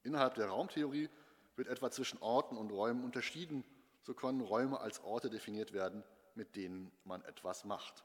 Innerhalb 0.03 0.35
der 0.35 0.47
Raumtheorie 0.47 1.09
wird 1.55 1.67
etwa 1.67 1.91
zwischen 1.91 2.21
Orten 2.21 2.57
und 2.57 2.71
Räumen 2.71 3.03
unterschieden, 3.03 3.63
so 4.01 4.13
können 4.13 4.41
Räume 4.41 4.79
als 4.79 5.03
Orte 5.03 5.29
definiert 5.29 5.73
werden, 5.73 6.03
mit 6.35 6.55
denen 6.55 6.91
man 7.03 7.23
etwas 7.25 7.65
macht. 7.65 8.03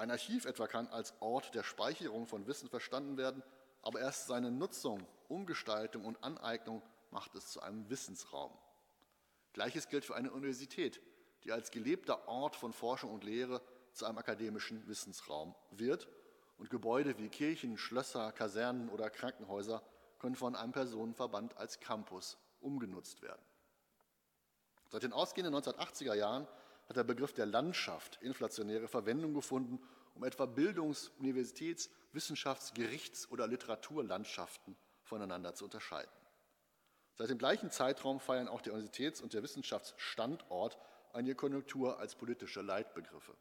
Ein 0.00 0.10
Archiv 0.10 0.46
etwa 0.46 0.66
kann 0.66 0.88
als 0.88 1.12
Ort 1.20 1.54
der 1.54 1.62
Speicherung 1.62 2.26
von 2.26 2.46
Wissen 2.46 2.70
verstanden 2.70 3.18
werden, 3.18 3.42
aber 3.82 4.00
erst 4.00 4.28
seine 4.28 4.50
Nutzung, 4.50 5.06
Umgestaltung 5.28 6.06
und 6.06 6.24
Aneignung 6.24 6.80
macht 7.10 7.34
es 7.34 7.48
zu 7.48 7.60
einem 7.60 7.90
Wissensraum. 7.90 8.50
Gleiches 9.52 9.90
gilt 9.90 10.06
für 10.06 10.14
eine 10.14 10.32
Universität, 10.32 11.02
die 11.44 11.52
als 11.52 11.70
gelebter 11.70 12.28
Ort 12.28 12.56
von 12.56 12.72
Forschung 12.72 13.10
und 13.10 13.24
Lehre 13.24 13.60
zu 13.92 14.06
einem 14.06 14.16
akademischen 14.16 14.88
Wissensraum 14.88 15.54
wird. 15.70 16.08
Und 16.56 16.70
Gebäude 16.70 17.18
wie 17.18 17.28
Kirchen, 17.28 17.76
Schlösser, 17.76 18.32
Kasernen 18.32 18.88
oder 18.88 19.10
Krankenhäuser 19.10 19.82
können 20.18 20.34
von 20.34 20.56
einem 20.56 20.72
Personenverband 20.72 21.58
als 21.58 21.78
Campus 21.78 22.38
umgenutzt 22.62 23.20
werden. 23.20 23.42
Seit 24.88 25.02
den 25.02 25.12
ausgehenden 25.12 25.54
1980er 25.54 26.14
Jahren 26.14 26.48
hat 26.90 26.96
der 26.96 27.04
Begriff 27.04 27.32
der 27.32 27.46
Landschaft 27.46 28.18
inflationäre 28.20 28.88
Verwendung 28.88 29.32
gefunden, 29.32 29.80
um 30.16 30.24
etwa 30.24 30.44
Bildungs-, 30.44 31.12
Universitäts-, 31.20 31.88
Wissenschafts-, 32.12 32.74
Gerichts- 32.74 33.30
oder 33.30 33.46
Literaturlandschaften 33.46 34.76
voneinander 35.04 35.54
zu 35.54 35.66
unterscheiden. 35.66 36.10
Seit 37.14 37.30
dem 37.30 37.38
gleichen 37.38 37.70
Zeitraum 37.70 38.18
feiern 38.18 38.48
auch 38.48 38.60
der 38.60 38.72
Universitäts- 38.72 39.20
und 39.20 39.34
der 39.34 39.44
Wissenschaftsstandort 39.44 40.78
eine 41.12 41.36
Konjunktur 41.36 42.00
als 42.00 42.16
politische 42.16 42.60
Leitbegriffe. 42.60 43.36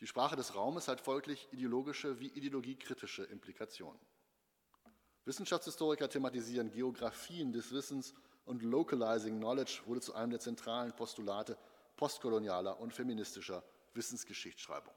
Die 0.00 0.06
Sprache 0.06 0.36
des 0.36 0.54
Raumes 0.54 0.88
hat 0.88 1.02
folglich 1.02 1.48
ideologische 1.52 2.18
wie 2.18 2.28
ideologiekritische 2.28 3.24
Implikationen. 3.24 4.00
Wissenschaftshistoriker 5.26 6.08
thematisieren 6.08 6.70
Geografien 6.70 7.52
des 7.52 7.72
Wissens 7.72 8.14
und 8.46 8.62
Localizing 8.62 9.36
Knowledge 9.36 9.82
wurde 9.84 10.00
zu 10.00 10.14
einem 10.14 10.30
der 10.30 10.40
zentralen 10.40 10.96
Postulate 10.96 11.58
postkolonialer 11.98 12.80
und 12.80 12.94
feministischer 12.94 13.62
Wissensgeschichtsschreibung. 13.92 14.94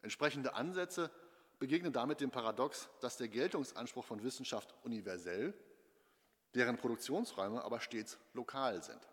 Entsprechende 0.00 0.54
Ansätze 0.54 1.10
begegnen 1.58 1.92
damit 1.92 2.20
dem 2.20 2.30
Paradox, 2.30 2.88
dass 3.00 3.18
der 3.18 3.28
Geltungsanspruch 3.28 4.04
von 4.04 4.22
Wissenschaft 4.22 4.74
universell, 4.84 5.52
deren 6.54 6.78
Produktionsräume 6.78 7.62
aber 7.62 7.80
stets 7.80 8.18
lokal 8.32 8.82
sind. 8.82 9.06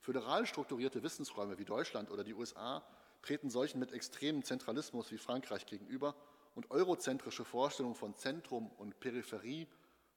Föderal 0.00 0.46
strukturierte 0.46 1.02
Wissensräume 1.02 1.58
wie 1.58 1.64
Deutschland 1.64 2.10
oder 2.10 2.24
die 2.24 2.34
USA 2.34 2.84
treten 3.22 3.48
solchen 3.48 3.78
mit 3.78 3.92
extremem 3.92 4.42
Zentralismus 4.42 5.10
wie 5.12 5.18
Frankreich 5.18 5.64
gegenüber 5.64 6.14
und 6.54 6.70
eurozentrische 6.70 7.44
Vorstellungen 7.44 7.94
von 7.94 8.14
Zentrum 8.14 8.70
und 8.72 9.00
Peripherie 9.00 9.66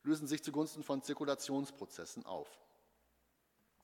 lösen 0.04 0.28
sich 0.28 0.44
zugunsten 0.44 0.84
von 0.84 1.02
Zirkulationsprozessen 1.02 2.26
auf. 2.26 2.50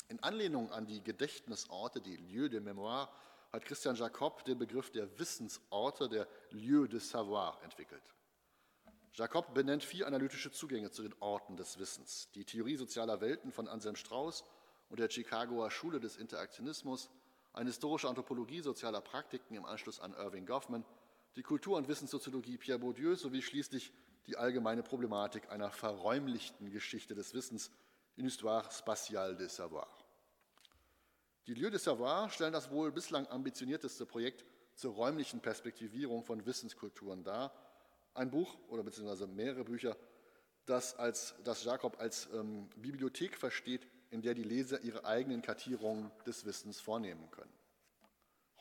In 0.07 0.22
Anlehnung 0.22 0.72
an 0.72 0.86
die 0.86 1.03
Gedächtnisorte, 1.03 2.01
die 2.01 2.17
Lieu 2.17 2.50
de 2.50 2.60
Mémoire, 2.60 3.10
hat 3.51 3.65
Christian 3.65 3.95
Jacob 3.95 4.43
den 4.45 4.57
Begriff 4.57 4.91
der 4.91 5.19
Wissensorte, 5.19 6.10
der 6.10 6.27
Lieu 6.51 6.88
de 6.88 7.00
Savoir, 7.00 7.62
entwickelt. 7.63 8.03
Jacob 9.13 9.53
benennt 9.53 9.83
vier 9.83 10.07
analytische 10.07 10.51
Zugänge 10.51 10.89
zu 10.89 11.03
den 11.03 11.13
Orten 11.19 11.55
des 11.55 11.77
Wissens. 11.77 12.31
Die 12.33 12.45
Theorie 12.45 12.75
sozialer 12.77 13.22
Welten 13.22 13.51
von 13.51 13.67
Anselm 13.67 13.95
Strauß 13.95 14.43
und 14.89 15.00
der 15.00 15.10
Chicagoer 15.10 15.69
Schule 15.69 16.00
des 16.00 16.17
Interaktionismus, 16.17 17.12
eine 17.53 17.69
historische 17.69 18.10
Anthropologie 18.10 18.62
sozialer 18.62 19.01
Praktiken 19.01 19.55
im 19.55 19.65
Anschluss 19.65 20.00
an 20.00 20.13
Irving 20.13 20.48
Goffman, 20.48 20.83
die 21.36 21.43
Kultur- 21.43 21.77
und 21.77 21.88
Wissenssoziologie 21.88 22.57
Pierre 22.57 22.79
Bourdieu 22.79 23.15
sowie 23.15 23.43
schließlich 23.43 23.91
die 24.25 24.38
allgemeine 24.38 24.81
Problematik 24.81 25.50
einer 25.51 25.69
verräumlichten 25.72 26.72
Geschichte 26.72 27.13
des 27.13 27.36
Wissens, 27.36 27.72
une 28.17 28.27
histoire 28.27 28.72
spatiale 28.72 29.36
des 29.38 29.50
savoirs. 29.50 30.05
Die 31.48 31.53
Lieux 31.53 31.72
des 31.72 31.84
Savoirs 31.84 32.34
stellen 32.34 32.53
das 32.53 32.72
wohl 32.72 32.91
bislang 32.91 33.27
ambitionierteste 33.27 34.05
Projekt 34.05 34.46
zur 34.75 34.93
räumlichen 34.93 35.41
Perspektivierung 35.41 36.24
von 36.24 36.46
Wissenskulturen 36.46 37.24
dar. 37.24 37.53
Ein 38.13 38.32
Buch 38.32 38.58
oder 38.70 38.84
beziehungsweise 38.84 39.27
mehrere 39.27 39.65
Bücher, 39.65 39.98
das, 40.65 40.96
als, 40.96 41.36
das 41.43 41.65
Jakob 41.65 42.00
als 42.00 42.29
ähm, 42.34 42.70
Bibliothek 42.77 43.38
versteht, 43.38 43.86
in 44.12 44.22
der 44.22 44.34
die 44.34 44.43
Leser 44.43 44.82
ihre 44.82 45.05
eigenen 45.05 45.41
Kartierungen 45.41 46.12
des 46.25 46.46
Wissens 46.46 46.79
vornehmen 46.79 47.29
können. 47.32 47.51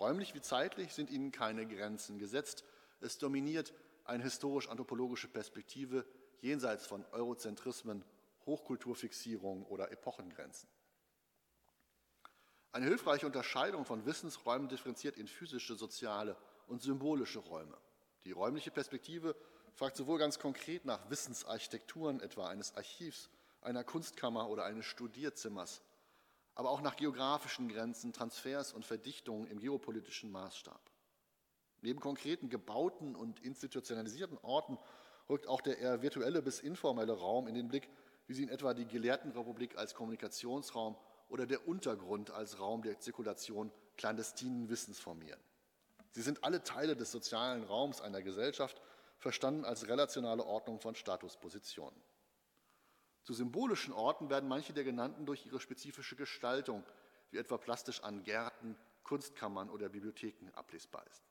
Räumlich 0.00 0.34
wie 0.34 0.40
zeitlich 0.40 0.92
sind 0.92 1.10
ihnen 1.10 1.30
keine 1.30 1.66
Grenzen 1.66 2.18
gesetzt. 2.18 2.64
Es 3.00 3.18
dominiert 3.18 3.72
eine 4.04 4.24
historisch-anthropologische 4.24 5.28
Perspektive 5.28 6.04
jenseits 6.40 6.86
von 6.86 7.04
Eurozentrismen, 7.12 8.04
Hochkulturfixierung 8.46 9.64
oder 9.66 9.90
Epochengrenzen. 9.92 10.68
Eine 12.72 12.86
hilfreiche 12.86 13.26
Unterscheidung 13.26 13.84
von 13.84 14.06
Wissensräumen 14.06 14.68
differenziert 14.68 15.18
in 15.18 15.28
physische, 15.28 15.74
soziale 15.74 16.36
und 16.66 16.80
symbolische 16.80 17.38
Räume. 17.38 17.76
Die 18.24 18.32
räumliche 18.32 18.70
Perspektive 18.70 19.36
fragt 19.74 19.96
sowohl 19.96 20.18
ganz 20.18 20.38
konkret 20.38 20.84
nach 20.84 21.10
Wissensarchitekturen, 21.10 22.20
etwa 22.20 22.48
eines 22.48 22.74
Archivs, 22.76 23.28
einer 23.60 23.84
Kunstkammer 23.84 24.48
oder 24.48 24.64
eines 24.64 24.86
Studierzimmers, 24.86 25.82
aber 26.54 26.70
auch 26.70 26.80
nach 26.80 26.96
geografischen 26.96 27.68
Grenzen, 27.68 28.12
Transfers 28.12 28.72
und 28.72 28.84
Verdichtungen 28.84 29.46
im 29.46 29.58
geopolitischen 29.58 30.30
Maßstab. 30.30 30.80
Neben 31.80 32.00
konkreten 32.00 32.48
gebauten 32.48 33.16
und 33.16 33.40
institutionalisierten 33.40 34.38
Orten 34.38 34.78
rückt 35.28 35.46
auch 35.46 35.60
der 35.60 35.78
eher 35.78 36.02
virtuelle 36.02 36.42
bis 36.42 36.60
informelle 36.60 37.12
Raum 37.12 37.48
in 37.48 37.54
den 37.54 37.68
Blick, 37.68 37.88
wie 38.26 38.34
sie 38.34 38.44
in 38.44 38.48
etwa 38.48 38.74
die 38.74 38.86
Gelehrtenrepublik 38.86 39.76
als 39.76 39.94
Kommunikationsraum 39.94 40.96
oder 41.28 41.46
der 41.46 41.66
Untergrund 41.66 42.30
als 42.30 42.60
Raum 42.60 42.82
der 42.82 42.98
Zirkulation 43.00 43.72
clandestinen 43.96 44.68
Wissens 44.68 44.98
formieren. 44.98 45.40
Sie 46.10 46.22
sind 46.22 46.44
alle 46.44 46.62
Teile 46.62 46.94
des 46.94 47.10
sozialen 47.10 47.64
Raums 47.64 48.00
einer 48.00 48.22
Gesellschaft, 48.22 48.80
verstanden 49.18 49.64
als 49.64 49.88
relationale 49.88 50.44
Ordnung 50.44 50.80
von 50.80 50.94
Statuspositionen. 50.94 52.00
Zu 53.22 53.34
symbolischen 53.34 53.92
Orten 53.92 54.30
werden 54.30 54.48
manche 54.48 54.72
der 54.72 54.84
genannten 54.84 55.26
durch 55.26 55.46
ihre 55.46 55.60
spezifische 55.60 56.16
Gestaltung, 56.16 56.84
wie 57.30 57.38
etwa 57.38 57.56
plastisch 57.56 58.02
an 58.02 58.24
Gärten, 58.24 58.76
Kunstkammern 59.04 59.70
oder 59.70 59.88
Bibliotheken 59.88 60.50
ablesbar 60.54 61.06
ist. 61.06 61.22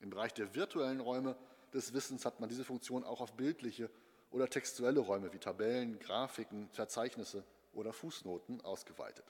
Im 0.00 0.10
Bereich 0.10 0.32
der 0.32 0.54
virtuellen 0.54 1.00
Räume 1.00 1.36
des 1.74 1.92
Wissens 1.92 2.24
hat 2.24 2.40
man 2.40 2.48
diese 2.48 2.64
Funktion 2.64 3.04
auch 3.04 3.20
auf 3.20 3.34
bildliche 3.34 3.90
oder 4.30 4.48
textuelle 4.48 5.00
Räume 5.00 5.32
wie 5.32 5.38
Tabellen, 5.38 5.98
Grafiken, 5.98 6.68
Verzeichnisse 6.70 7.44
oder 7.72 7.92
Fußnoten 7.92 8.60
ausgeweitet. 8.60 9.24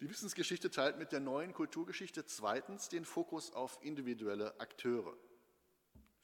Die 0.00 0.08
Wissensgeschichte 0.08 0.70
teilt 0.70 0.98
mit 0.98 1.10
der 1.10 1.20
neuen 1.20 1.52
Kulturgeschichte 1.52 2.24
zweitens 2.24 2.88
den 2.88 3.04
Fokus 3.04 3.52
auf 3.52 3.78
individuelle 3.82 4.58
Akteure. 4.60 5.16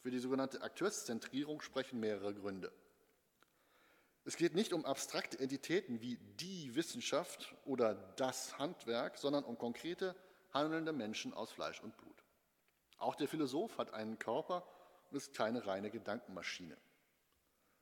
Für 0.01 0.11
die 0.11 0.21
sogenannte 0.21 0.63
Akteurszentrierung 0.63 1.61
sprechen 1.61 1.99
mehrere 1.99 2.35
Gründe. 2.35 2.71
Es 4.27 4.37
geht 4.37 4.55
nicht 4.55 4.73
um 4.73 4.85
abstrakte 4.85 5.39
Entitäten 5.39 6.01
wie 6.01 6.17
die 6.17 6.75
Wissenschaft 6.75 7.55
oder 7.65 7.95
das 8.17 8.59
Handwerk, 8.59 9.19
sondern 9.19 9.45
um 9.45 9.59
konkrete, 9.59 10.15
handelnde 10.53 10.93
Menschen 10.93 11.35
aus 11.35 11.51
Fleisch 11.51 11.83
und 11.83 11.97
Blut. 11.97 12.25
Auch 12.97 13.17
der 13.17 13.29
Philosoph 13.29 13.77
hat 13.77 13.93
einen 13.93 14.19
Körper 14.19 14.67
und 15.15 15.19
ist 15.19 15.35
keine 15.35 15.67
reine 15.67 15.91
Gedankenmaschine. 15.91 16.77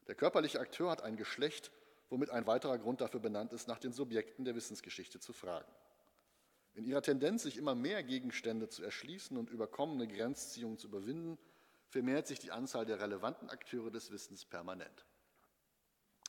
Der 0.07 0.15
körperliche 0.15 0.61
Akteur 0.61 0.91
hat 0.91 1.03
ein 1.03 1.17
Geschlecht 1.17 1.73
womit 2.13 2.29
ein 2.29 2.47
weiterer 2.47 2.77
Grund 2.77 3.01
dafür 3.01 3.21
benannt 3.21 3.55
ist, 3.55 3.69
nach 3.69 3.79
den 3.79 3.95
Subjekten 3.95 4.45
der 4.45 4.55
Wissensgeschichte 4.55 5.19
zu 5.19 5.33
fragen. 5.33 5.73
In 6.75 6.85
ihrer 6.85 7.01
Tendenz, 7.01 7.43
sich 7.43 7.57
immer 7.57 7.75
mehr 7.75 8.03
Gegenstände 8.03 8.69
zu 8.69 8.83
erschließen 8.83 9.35
und 9.39 9.49
überkommene 9.49 10.07
Grenzziehungen 10.07 10.77
zu 10.77 10.89
überwinden, 10.89 11.39
vermehrt 11.89 12.27
sich 12.27 12.39
die 12.39 12.51
Anzahl 12.51 12.85
der 12.85 13.01
relevanten 13.01 13.49
Akteure 13.49 13.91
des 13.91 14.11
Wissens 14.11 14.45
permanent. 14.45 15.07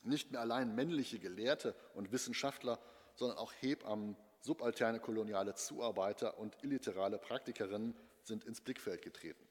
Nicht 0.04 0.30
mehr 0.30 0.40
allein 0.40 0.74
männliche 0.74 1.18
Gelehrte 1.18 1.74
und 1.92 2.12
Wissenschaftler, 2.12 2.78
sondern 3.14 3.36
auch 3.36 3.52
Hebammen, 3.52 4.16
subalterne 4.40 5.00
koloniale 5.00 5.54
Zuarbeiter 5.54 6.38
und 6.38 6.56
illiterale 6.62 7.18
Praktikerinnen 7.18 7.94
sind 8.22 8.44
ins 8.44 8.62
Blickfeld 8.62 9.02
getreten. 9.02 9.43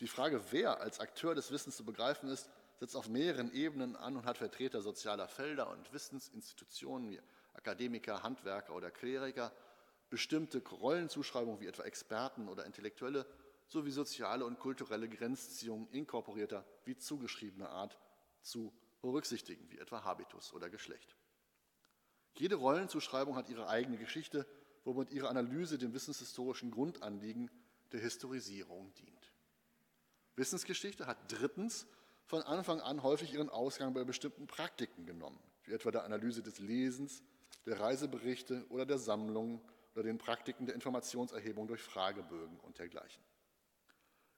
Die 0.00 0.08
Frage, 0.08 0.42
wer 0.50 0.80
als 0.80 0.98
Akteur 0.98 1.34
des 1.34 1.50
Wissens 1.50 1.76
zu 1.76 1.84
begreifen 1.84 2.30
ist, 2.30 2.48
setzt 2.78 2.96
auf 2.96 3.08
mehreren 3.08 3.52
Ebenen 3.52 3.96
an 3.96 4.16
und 4.16 4.24
hat 4.24 4.38
Vertreter 4.38 4.80
sozialer 4.80 5.28
Felder 5.28 5.70
und 5.70 5.92
Wissensinstitutionen 5.92 7.10
wie 7.10 7.20
Akademiker, 7.52 8.22
Handwerker 8.22 8.74
oder 8.74 8.90
Kleriker, 8.90 9.52
bestimmte 10.08 10.62
Rollenzuschreibungen 10.66 11.60
wie 11.60 11.66
etwa 11.66 11.82
Experten 11.82 12.48
oder 12.48 12.64
Intellektuelle 12.64 13.26
sowie 13.66 13.90
soziale 13.90 14.46
und 14.46 14.58
kulturelle 14.58 15.08
Grenzziehungen 15.08 15.86
inkorporierter 15.90 16.64
wie 16.86 16.96
zugeschriebener 16.96 17.68
Art 17.68 17.98
zu 18.40 18.72
berücksichtigen, 19.02 19.70
wie 19.70 19.78
etwa 19.78 20.02
Habitus 20.02 20.54
oder 20.54 20.70
Geschlecht. 20.70 21.14
Jede 22.36 22.54
Rollenzuschreibung 22.56 23.36
hat 23.36 23.50
ihre 23.50 23.68
eigene 23.68 23.98
Geschichte, 23.98 24.46
womit 24.84 25.10
ihre 25.10 25.28
Analyse 25.28 25.76
dem 25.76 25.92
wissenshistorischen 25.92 26.70
Grundanliegen 26.70 27.50
der 27.92 28.00
Historisierung 28.00 28.94
dient. 28.94 29.19
Wissensgeschichte 30.36 31.06
hat 31.06 31.18
drittens 31.28 31.86
von 32.26 32.42
Anfang 32.42 32.80
an 32.80 33.02
häufig 33.02 33.34
ihren 33.34 33.50
Ausgang 33.50 33.92
bei 33.92 34.04
bestimmten 34.04 34.46
Praktiken 34.46 35.06
genommen, 35.06 35.38
wie 35.64 35.72
etwa 35.72 35.90
der 35.90 36.04
Analyse 36.04 36.42
des 36.42 36.58
Lesens, 36.58 37.22
der 37.66 37.80
Reiseberichte 37.80 38.64
oder 38.68 38.86
der 38.86 38.98
Sammlungen 38.98 39.60
oder 39.94 40.04
den 40.04 40.18
Praktiken 40.18 40.66
der 40.66 40.74
Informationserhebung 40.74 41.66
durch 41.66 41.82
Fragebögen 41.82 42.58
und 42.60 42.78
dergleichen. 42.78 43.22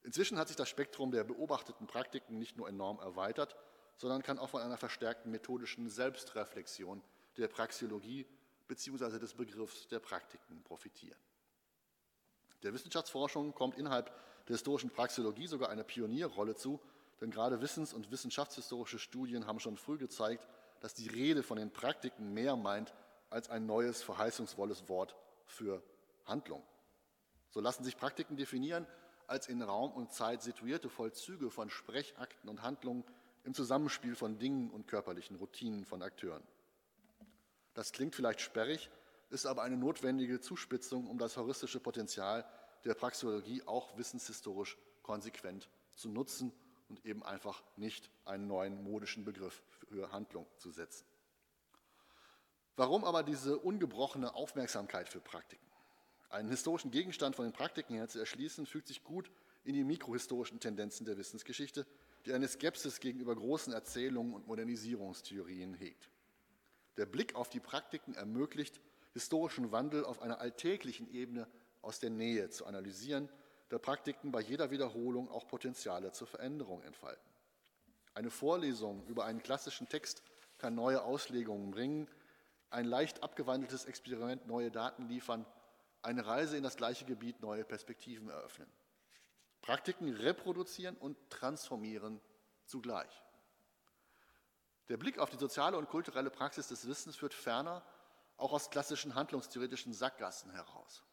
Inzwischen 0.03 0.39
hat 0.39 0.49
sich 0.49 0.57
das 0.57 0.69
Spektrum 0.69 1.13
der 1.13 1.25
beobachteten 1.25 1.87
Praktiken 1.87 2.39
nicht 2.39 2.57
nur 2.57 2.69
enorm 2.69 2.99
erweitert, 2.99 3.55
sondern 3.97 4.23
kann 4.23 4.39
auch 4.39 4.49
von 4.49 4.63
einer 4.63 4.77
verstärkten 4.77 5.31
methodischen 5.31 5.89
Selbstreflexion 5.89 7.03
der 7.37 7.49
Praxiologie 7.49 8.27
bzw. 8.67 9.19
des 9.19 9.35
Begriffs 9.35 9.87
der 9.89 10.01
Praktiken 10.01 10.63
profitieren. 10.63 11.19
Der 12.63 12.73
Wissenschaftsforschung 12.73 13.55
kommt 13.55 13.77
innerhalb 13.77 14.13
der 14.49 14.55
historischen 14.55 14.91
Praxiologie 14.91 15.47
sogar 15.47 15.71
eine 15.71 15.85
Pionierrolle 15.85 16.55
zu, 16.55 16.81
denn 17.21 17.31
gerade 17.31 17.61
wissens- 17.61 17.95
und 17.95 18.11
wissenschaftshistorische 18.11 18.99
Studien 18.99 19.47
haben 19.47 19.61
schon 19.61 19.77
früh 19.77 19.99
gezeigt, 19.99 20.47
dass 20.81 20.95
die 20.95 21.09
Rede 21.09 21.43
von 21.43 21.57
den 21.57 21.71
Praktiken 21.71 22.35
mehr 22.35 22.57
meint 22.57 22.93
als 23.31 23.49
ein 23.49 23.67
neues, 23.67 24.03
verheißungsvolles 24.03 24.89
Wort 24.89 25.15
für 25.47 25.83
Handlung. 26.25 26.63
So 27.51 27.61
lassen 27.61 27.85
sich 27.85 27.97
Praktiken 27.97 28.37
definieren 28.37 28.87
als 29.27 29.49
in 29.49 29.63
Raum 29.63 29.93
und 29.93 30.13
Zeit 30.13 30.43
situierte 30.43 30.89
Vollzüge 30.89 31.51
von 31.51 31.71
Sprechakten 31.71 32.51
und 32.51 32.63
Handlungen 32.63 33.05
im 33.45 33.55
Zusammenspiel 33.55 34.15
von 34.15 34.39
Dingen 34.39 34.71
und 34.71 34.87
körperlichen 34.87 35.37
Routinen 35.37 35.85
von 35.85 36.03
Akteuren. 36.03 36.43
Das 37.75 37.93
klingt 37.93 38.15
vielleicht 38.15 38.41
sperrig, 38.41 38.91
ist 39.31 39.47
aber 39.47 39.63
eine 39.63 39.77
notwendige 39.77 40.41
Zuspitzung, 40.41 41.07
um 41.09 41.19
das 41.19 41.37
heuristische 41.37 41.81
Potenzial 41.81 42.45
der 42.85 42.95
Praxeologie 42.95 43.62
auch 43.66 43.97
wissenshistorisch 43.97 44.77
konsequent 45.03 45.68
zu 45.95 46.09
nutzen 46.09 46.53
und 46.88 47.05
eben 47.07 47.23
einfach 47.23 47.62
nicht 47.77 48.11
einen 48.25 48.47
neuen 48.47 48.83
modischen 48.83 49.25
Begriff 49.25 49.62
für 49.88 50.12
Handlung 50.12 50.47
zu 50.59 50.71
setzen. 50.71 51.07
Warum 52.77 53.05
aber 53.05 53.23
diese 53.23 53.59
ungebrochene 53.59 54.35
Aufmerksamkeit 54.35 55.09
für 55.09 55.21
Praktiken? 55.21 55.66
Einen 56.31 56.49
historischen 56.49 56.90
Gegenstand 56.90 57.37
von 57.37 57.45
den 57.45 57.53
Praktiken 57.53 57.95
her 57.95 58.09
zu 58.09 58.18
erschließen, 58.18 58.66
fügt 58.66 58.88
sich 58.88 59.05
gut 59.05 59.31
in 59.64 59.75
die 59.75 59.85
mikrohistorischen 59.85 60.61
Tendenzen 60.61 61.05
der 61.05 61.18
Wissensgeschichte, 61.18 61.87
die 62.25 62.33
eine 62.33 62.49
Skepsis 62.49 63.01
gegenüber 63.01 63.35
großen 63.37 63.73
Erzählungen 63.73 64.33
und 64.33 64.47
Modernisierungstheorien 64.47 65.75
hegt. 65.75 66.09
Der 66.97 67.07
Blick 67.07 67.35
auf 67.35 67.49
die 67.49 67.61
Praktiken 67.61 68.14
ermöglicht, 68.14 68.81
historischen 69.12 69.73
Wandel 69.73 70.05
auf 70.05 70.23
einer 70.23 70.40
alltäglichen 70.40 71.12
Ebene 71.12 71.47
aus 71.83 71.99
der 71.99 72.11
Nähe 72.11 72.49
zu 72.51 72.66
analysieren, 72.66 73.29
da 73.68 73.79
Praktiken 73.79 74.33
bei 74.33 74.40
jeder 74.40 74.71
Wiederholung 74.71 75.31
auch 75.31 75.47
Potenziale 75.47 76.12
zur 76.12 76.27
Veränderung 76.27 76.83
entfalten. 76.83 77.33
Eine 78.14 78.31
Vorlesung 78.31 79.07
über 79.07 79.25
einen 79.25 79.42
klassischen 79.42 79.88
Text 79.88 80.23
kann 80.59 80.75
neue 80.75 81.03
Auslegungen 81.03 81.71
bringen, 81.71 82.09
ein 82.71 82.85
leicht 82.85 83.23
abgewandeltes 83.23 83.85
Experiment 83.85 84.47
neue 84.47 84.71
Daten 84.71 85.09
liefern, 85.09 85.45
eine 86.03 86.27
Reise 86.27 86.57
in 86.57 86.62
das 86.62 86.77
gleiche 86.77 87.05
Gebiet 87.05 87.40
neue 87.40 87.64
Perspektiven 87.64 88.29
eröffnen. 88.29 88.71
Praktiken 89.61 90.12
reproduzieren 90.12 90.97
und 90.97 91.16
transformieren 91.31 92.21
zugleich. 92.66 93.23
Der 94.88 94.97
Blick 94.97 95.18
auf 95.18 95.31
die 95.31 95.38
soziale 95.38 95.79
und 95.79 95.88
kulturelle 95.88 96.31
Praxis 96.31 96.68
des 96.68 96.87
Wissens 96.87 97.16
führt 97.16 97.35
ferner 97.35 97.83
auch 98.37 98.53
aus 98.53 98.71
klassischen 98.71 99.14
handlungstheoretischen 99.14 99.95
Sackgassen 99.95 100.51
heraus. 100.51 101.05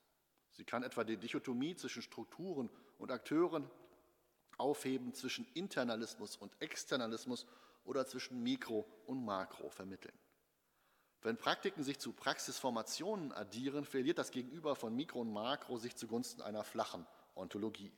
Sie 0.59 0.65
kann 0.65 0.83
etwa 0.83 1.05
die 1.05 1.15
Dichotomie 1.15 1.73
zwischen 1.77 2.01
Strukturen 2.01 2.69
und 2.97 3.11
Akteuren 3.11 3.71
aufheben, 4.57 5.13
zwischen 5.13 5.47
Internalismus 5.53 6.35
und 6.35 6.51
Externalismus 6.59 7.45
oder 7.85 8.05
zwischen 8.05 8.43
Mikro 8.43 8.85
und 9.05 9.23
Makro 9.23 9.69
vermitteln. 9.69 10.13
Wenn 11.21 11.37
Praktiken 11.37 11.81
sich 11.81 11.97
zu 11.97 12.11
Praxisformationen 12.11 13.31
addieren, 13.31 13.85
verliert 13.85 14.17
das 14.17 14.31
Gegenüber 14.31 14.75
von 14.75 14.93
Mikro 14.93 15.21
und 15.21 15.31
Makro 15.31 15.77
sich 15.77 15.95
zugunsten 15.95 16.41
einer 16.41 16.65
flachen 16.65 17.07
Ontologie. 17.35 17.93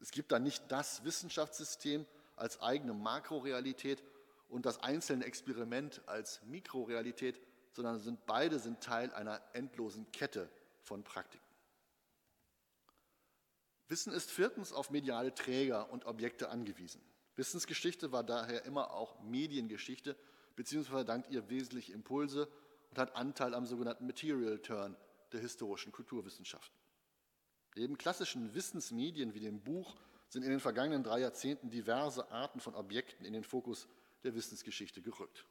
Es 0.00 0.10
gibt 0.10 0.32
dann 0.32 0.42
nicht 0.42 0.64
das 0.66 1.04
Wissenschaftssystem 1.04 2.04
als 2.34 2.60
eigene 2.60 2.94
Makrorealität 2.94 4.02
und 4.48 4.66
das 4.66 4.82
einzelne 4.82 5.24
Experiment 5.24 6.02
als 6.06 6.42
Mikrorealität, 6.46 7.40
sondern 7.70 8.00
sind, 8.00 8.26
beide 8.26 8.58
sind 8.58 8.80
Teil 8.80 9.12
einer 9.14 9.40
endlosen 9.52 10.10
Kette 10.10 10.50
von 10.80 11.04
Praktiken. 11.04 11.45
Wissen 13.88 14.12
ist 14.12 14.30
viertens 14.30 14.72
auf 14.72 14.90
mediale 14.90 15.34
Träger 15.34 15.90
und 15.90 16.06
Objekte 16.06 16.48
angewiesen. 16.48 17.00
Wissensgeschichte 17.36 18.10
war 18.12 18.24
daher 18.24 18.64
immer 18.64 18.92
auch 18.92 19.20
Mediengeschichte, 19.22 20.16
beziehungsweise 20.56 21.04
dankt 21.04 21.30
ihr 21.30 21.48
wesentliche 21.48 21.92
Impulse 21.92 22.48
und 22.90 22.98
hat 22.98 23.14
Anteil 23.14 23.54
am 23.54 23.66
sogenannten 23.66 24.06
Material 24.06 24.58
Turn 24.58 24.96
der 25.32 25.40
historischen 25.40 25.92
Kulturwissenschaften. 25.92 26.76
Neben 27.76 27.98
klassischen 27.98 28.54
Wissensmedien 28.54 29.34
wie 29.34 29.40
dem 29.40 29.60
Buch 29.60 29.96
sind 30.28 30.42
in 30.42 30.50
den 30.50 30.60
vergangenen 30.60 31.04
drei 31.04 31.20
Jahrzehnten 31.20 31.70
diverse 31.70 32.30
Arten 32.30 32.58
von 32.58 32.74
Objekten 32.74 33.26
in 33.26 33.34
den 33.34 33.44
Fokus 33.44 33.86
der 34.24 34.34
Wissensgeschichte 34.34 35.02
gerückt. 35.02 35.46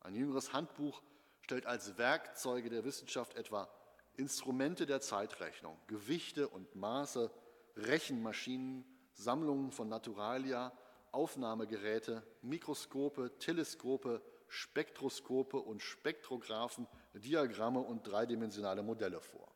Ein 0.00 0.14
jüngeres 0.14 0.52
Handbuch 0.52 1.02
stellt 1.42 1.66
als 1.66 1.98
Werkzeuge 1.98 2.70
der 2.70 2.84
Wissenschaft 2.84 3.34
etwa 3.36 3.68
Instrumente 4.16 4.86
der 4.86 5.00
Zeitrechnung, 5.00 5.78
Gewichte 5.86 6.48
und 6.48 6.74
Maße, 6.74 7.30
Rechenmaschinen, 7.76 8.84
Sammlungen 9.12 9.70
von 9.70 9.88
Naturalia, 9.88 10.72
Aufnahmegeräte, 11.12 12.22
Mikroskope, 12.42 13.38
Teleskope, 13.38 14.22
Spektroskope 14.48 15.58
und 15.58 15.82
Spektrographen, 15.82 16.86
Diagramme 17.14 17.80
und 17.80 18.06
dreidimensionale 18.06 18.82
Modelle 18.82 19.20
vor. 19.20 19.52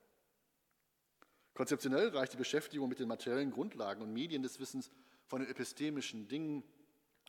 Konzeptionell 1.54 2.08
reicht 2.08 2.32
die 2.32 2.38
Beschäftigung 2.38 2.88
mit 2.88 2.98
den 2.98 3.08
materiellen 3.08 3.50
Grundlagen 3.50 4.02
und 4.02 4.12
Medien 4.12 4.42
des 4.42 4.60
Wissens 4.60 4.90
von 5.26 5.40
den 5.40 5.50
epistemischen 5.50 6.28
Dingen, 6.28 6.64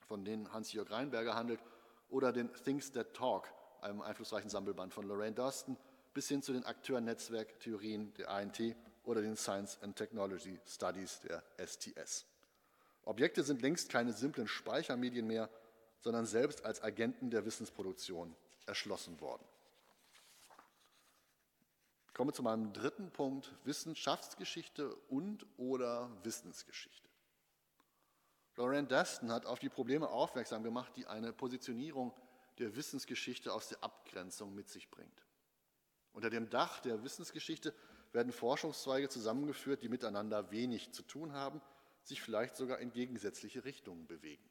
von 0.07 0.23
denen 0.23 0.51
Hans-Jörg 0.53 0.89
Reinberger 0.89 1.35
handelt, 1.35 1.61
oder 2.09 2.31
den 2.31 2.51
Things 2.53 2.91
That 2.91 3.13
Talk, 3.13 3.47
einem 3.81 4.01
einflussreichen 4.01 4.49
Sammelband 4.49 4.93
von 4.93 5.05
Lorraine 5.05 5.35
Durston, 5.35 5.77
bis 6.13 6.27
hin 6.27 6.41
zu 6.41 6.53
den 6.53 6.63
Akteur-Netzwerk-Theorien 6.63 8.13
der 8.15 8.29
ANT 8.29 8.59
oder 9.03 9.21
den 9.21 9.35
Science 9.35 9.77
and 9.81 9.95
Technology 9.95 10.59
Studies 10.65 11.19
der 11.21 11.43
STS. 11.57 12.25
Objekte 13.03 13.43
sind 13.43 13.61
längst 13.61 13.89
keine 13.89 14.13
simplen 14.13 14.47
Speichermedien 14.47 15.25
mehr, 15.25 15.49
sondern 15.99 16.25
selbst 16.25 16.65
als 16.65 16.81
Agenten 16.83 17.29
der 17.29 17.45
Wissensproduktion 17.45 18.35
erschlossen 18.65 19.19
worden. 19.21 19.43
Ich 22.07 22.13
komme 22.13 22.33
zu 22.33 22.43
meinem 22.43 22.73
dritten 22.73 23.09
Punkt, 23.11 23.53
Wissenschaftsgeschichte 23.63 24.93
und 25.09 25.45
oder 25.57 26.11
Wissensgeschichte. 26.23 27.09
Lorraine 28.57 28.87
Daston 28.87 29.31
hat 29.31 29.45
auf 29.45 29.59
die 29.59 29.69
Probleme 29.69 30.09
aufmerksam 30.09 30.61
gemacht, 30.61 30.91
die 30.95 31.07
eine 31.07 31.31
Positionierung 31.31 32.13
der 32.59 32.75
Wissensgeschichte 32.75 33.53
aus 33.53 33.69
der 33.69 33.83
Abgrenzung 33.83 34.53
mit 34.53 34.69
sich 34.69 34.91
bringt. 34.91 35.25
Unter 36.13 36.29
dem 36.29 36.49
Dach 36.49 36.79
der 36.81 37.01
Wissensgeschichte 37.03 37.73
werden 38.13 38.31
Forschungszweige 38.31 39.09
zusammengeführt, 39.09 39.83
die 39.83 39.89
miteinander 39.89 40.51
wenig 40.51 40.91
zu 40.91 41.03
tun 41.03 41.33
haben, 41.33 41.61
sich 42.03 42.21
vielleicht 42.21 42.55
sogar 42.55 42.79
in 42.79 42.91
gegensätzliche 42.91 43.63
Richtungen 43.63 44.07
bewegen. 44.07 44.43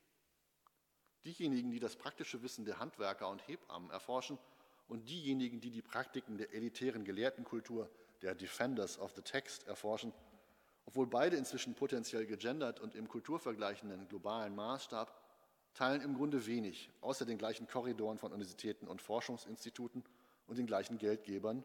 Diejenigen, 1.25 1.71
die 1.71 1.81
das 1.81 1.97
praktische 1.97 2.43
Wissen 2.43 2.65
der 2.65 2.79
Handwerker 2.79 3.29
und 3.29 3.47
Hebammen 3.47 3.91
erforschen 3.91 4.39
und 4.89 5.09
diejenigen, 5.09 5.61
die 5.61 5.71
die 5.71 5.83
Praktiken 5.83 6.39
der 6.39 6.55
elitären 6.55 7.05
Gelehrtenkultur, 7.05 7.91
der 8.23 8.35
Defenders 8.35 8.99
of 8.99 9.13
the 9.15 9.23
Text 9.23 9.67
erforschen, 9.67 10.13
obwohl 10.87 11.07
beide 11.07 11.37
inzwischen 11.37 11.75
potenziell 11.75 12.27
gegendert 12.27 12.81
und 12.81 12.95
im 12.95 13.09
kulturvergleichenden 13.09 14.09
globalen 14.09 14.55
Maßstab, 14.55 15.15
teilen 15.75 16.03
im 16.03 16.15
Grunde 16.15 16.47
wenig, 16.47 16.91
außer 17.01 17.25
den 17.25 17.39
gleichen 17.39 17.67
Korridoren 17.67 18.19
von 18.19 18.33
Universitäten 18.33 18.89
und 18.89 19.01
Forschungsinstituten 19.01 20.05
und 20.47 20.59
den 20.59 20.67
gleichen 20.67 20.99
Geldgebern, 20.99 21.65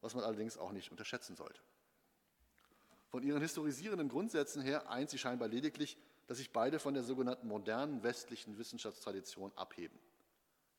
was 0.00 0.14
man 0.14 0.24
allerdings 0.24 0.58
auch 0.58 0.72
nicht 0.72 0.90
unterschätzen 0.90 1.36
sollte. 1.36 1.60
Von 3.08 3.22
ihren 3.22 3.40
historisierenden 3.40 4.08
Grundsätzen 4.08 4.62
her 4.62 4.90
eint 4.90 5.10
sie 5.10 5.18
scheinbar 5.18 5.48
lediglich, 5.48 5.96
dass 6.26 6.38
sich 6.38 6.52
beide 6.52 6.78
von 6.78 6.94
der 6.94 7.02
sogenannten 7.02 7.48
modernen 7.48 8.02
westlichen 8.02 8.58
Wissenschaftstradition 8.58 9.50
abheben. 9.56 9.98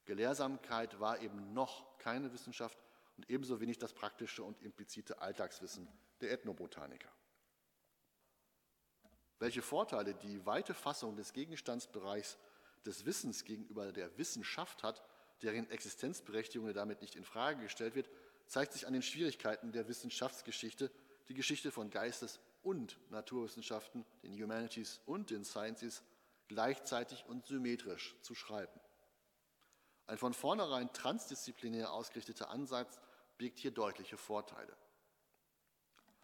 Gelehrsamkeit 0.06 1.00
war 1.00 1.20
eben 1.22 1.54
noch 1.54 1.98
keine 1.98 2.32
Wissenschaft 2.32 2.78
und 3.18 3.30
ebenso 3.30 3.60
wenig 3.60 3.80
das 3.80 3.94
praktische 3.94 4.44
und 4.44 4.62
implizite 4.62 5.22
Alltagswissen 5.22 5.88
der 6.22 6.32
Ethnobotaniker. 6.32 7.10
Welche 9.40 9.62
Vorteile 9.62 10.14
die 10.14 10.46
weite 10.46 10.74
Fassung 10.74 11.16
des 11.16 11.34
Gegenstandsbereichs 11.34 12.38
des 12.86 13.06
Wissens 13.06 13.44
gegenüber 13.44 13.92
der 13.92 14.18
Wissenschaft 14.18 14.84
hat, 14.84 15.04
deren 15.42 15.70
Existenzberechtigung 15.70 16.74
damit 16.74 17.02
nicht 17.02 17.16
in 17.16 17.24
Frage 17.24 17.62
gestellt 17.62 17.96
wird, 17.96 18.10
zeigt 18.50 18.74
sich 18.74 18.88
an 18.88 18.94
den 18.94 19.04
Schwierigkeiten 19.04 19.72
der 19.72 19.88
Wissenschaftsgeschichte, 19.88 20.92
die 21.30 21.36
Geschichte 21.36 21.72
von 21.72 21.92
Geistes- 21.92 22.40
und 22.64 22.98
Naturwissenschaften, 23.12 24.06
den 24.24 24.34
Humanities 24.34 25.00
und 25.06 25.30
den 25.30 25.46
Sciences 25.46 26.04
gleichzeitig 26.48 27.26
und 27.28 27.46
symmetrisch 27.46 28.16
zu 28.22 28.34
schreiben. 28.34 28.80
Ein 30.08 30.18
von 30.18 30.34
vornherein 30.34 30.92
transdisziplinär 30.92 31.94
ausgerichteter 31.94 32.50
Ansatz 32.50 33.00
birgt 33.38 33.60
hier 33.60 33.72
deutliche 33.72 34.18
Vorteile. 34.18 34.76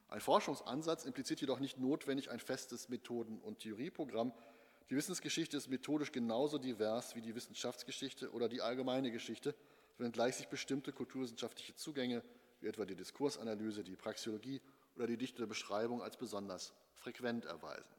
Ein 0.07 0.19
Forschungsansatz 0.19 1.05
impliziert 1.05 1.41
jedoch 1.41 1.59
nicht 1.59 1.77
notwendig 1.77 2.31
ein 2.31 2.39
festes 2.39 2.89
Methoden- 2.89 3.39
und 3.39 3.59
Theorieprogramm. 3.59 4.33
Die 4.89 4.95
Wissensgeschichte 4.95 5.57
ist 5.57 5.67
methodisch 5.67 6.11
genauso 6.11 6.57
divers 6.57 7.15
wie 7.15 7.21
die 7.21 7.35
Wissenschaftsgeschichte 7.35 8.31
oder 8.31 8.49
die 8.49 8.61
allgemeine 8.61 9.11
Geschichte, 9.11 9.55
wenngleich 9.97 10.35
sich 10.35 10.47
bestimmte 10.47 10.91
kulturwissenschaftliche 10.91 11.75
Zugänge, 11.75 12.23
wie 12.61 12.67
etwa 12.67 12.85
die 12.85 12.95
Diskursanalyse, 12.95 13.83
die 13.83 13.95
Praxeologie 13.95 14.61
oder 14.95 15.07
die 15.07 15.17
dichte 15.17 15.45
Beschreibung 15.47 16.01
als 16.01 16.17
besonders 16.17 16.73
frequent 16.95 17.45
erweisen. 17.45 17.95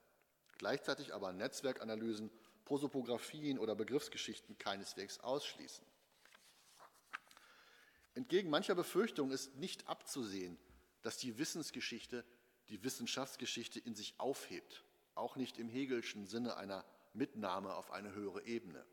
Gleichzeitig 0.58 1.14
aber 1.14 1.32
Netzwerkanalysen, 1.32 2.30
Prosopographien 2.64 3.58
oder 3.58 3.74
Begriffsgeschichten 3.74 4.58
keineswegs 4.58 5.20
ausschließen. 5.20 5.84
Entgegen 8.14 8.48
mancher 8.50 8.74
Befürchtung 8.74 9.30
ist 9.30 9.54
nicht 9.56 9.86
abzusehen, 9.88 10.58
dass 11.02 11.18
die 11.18 11.38
Wissensgeschichte 11.38 12.24
die 12.68 12.82
Wissenschaftsgeschichte 12.82 13.78
in 13.78 13.94
sich 13.94 14.14
aufhebt, 14.18 14.82
auch 15.14 15.36
nicht 15.36 15.58
im 15.58 15.68
Hegelschen 15.68 16.26
Sinne 16.26 16.56
einer 16.56 16.84
Mitnahme 17.12 17.74
auf 17.74 17.90
eine 17.90 18.12
höhere 18.12 18.44
Ebene. 18.44 18.84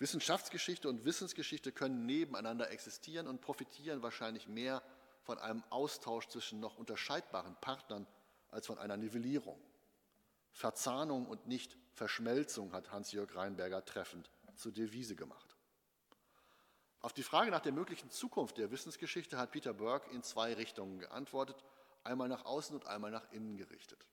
Wissenschaftsgeschichte 0.00 0.88
und 0.88 1.04
Wissensgeschichte 1.04 1.72
können 1.72 2.06
nebeneinander 2.06 2.70
existieren 2.70 3.28
und 3.28 3.42
profitieren 3.42 4.02
wahrscheinlich 4.02 4.48
mehr 4.48 4.82
von 5.22 5.38
einem 5.38 5.62
Austausch 5.68 6.26
zwischen 6.28 6.58
noch 6.58 6.78
unterscheidbaren 6.78 7.54
Partnern 7.60 8.06
als 8.50 8.66
von 8.66 8.78
einer 8.78 8.96
Nivellierung. 8.96 9.60
Verzahnung 10.52 11.26
und 11.26 11.46
nicht 11.46 11.76
Verschmelzung 11.92 12.72
hat 12.72 12.90
Hans-Jörg 12.90 13.36
Reinberger 13.36 13.84
treffend 13.84 14.30
zur 14.56 14.72
Devise 14.72 15.16
gemacht. 15.16 15.54
Auf 17.02 17.12
die 17.12 17.22
Frage 17.22 17.50
nach 17.50 17.60
der 17.60 17.72
möglichen 17.72 18.10
Zukunft 18.10 18.56
der 18.56 18.70
Wissensgeschichte 18.70 19.36
hat 19.36 19.52
Peter 19.52 19.74
Burke 19.74 20.10
in 20.12 20.22
zwei 20.22 20.54
Richtungen 20.54 20.98
geantwortet, 20.98 21.62
einmal 22.04 22.28
nach 22.28 22.46
außen 22.46 22.74
und 22.74 22.86
einmal 22.86 23.10
nach 23.10 23.30
innen 23.32 23.58
gerichtet. 23.58 24.06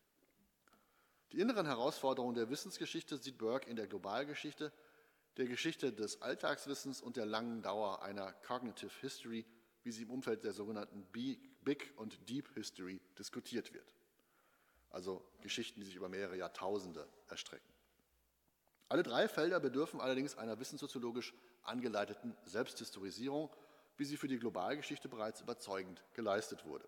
Die 1.31 1.39
inneren 1.39 1.65
Herausforderungen 1.65 2.35
der 2.35 2.49
Wissensgeschichte 2.49 3.17
sieht 3.17 3.37
Burke 3.37 3.69
in 3.69 3.77
der 3.77 3.87
Globalgeschichte, 3.87 4.73
der 5.37 5.45
Geschichte 5.47 5.93
des 5.93 6.21
Alltagswissens 6.21 7.01
und 7.01 7.17
der 7.17 7.25
langen 7.25 7.61
Dauer 7.61 8.01
einer 8.01 8.33
Cognitive 8.33 8.91
History, 9.01 9.45
wie 9.83 9.91
sie 9.91 10.03
im 10.03 10.09
Umfeld 10.09 10.43
der 10.43 10.53
sogenannten 10.53 11.05
Big 11.11 11.93
und 11.97 12.29
Deep 12.29 12.53
History 12.55 12.99
diskutiert 13.17 13.73
wird. 13.73 13.95
Also 14.89 15.23
Geschichten, 15.41 15.79
die 15.79 15.85
sich 15.85 15.95
über 15.95 16.09
mehrere 16.09 16.37
Jahrtausende 16.37 17.07
erstrecken. 17.29 17.71
Alle 18.89 19.03
drei 19.03 19.27
Felder 19.27 19.59
bedürfen 19.59 19.99
allerdings 19.99 20.37
einer 20.37 20.59
wissenssoziologisch 20.59 21.33
angeleiteten 21.63 22.35
Selbsthistorisierung, 22.45 23.53
wie 23.97 24.05
sie 24.05 24.17
für 24.17 24.27
die 24.27 24.39
Globalgeschichte 24.39 25.09
bereits 25.09 25.41
überzeugend 25.41 26.01
geleistet 26.13 26.65
wurde. 26.65 26.87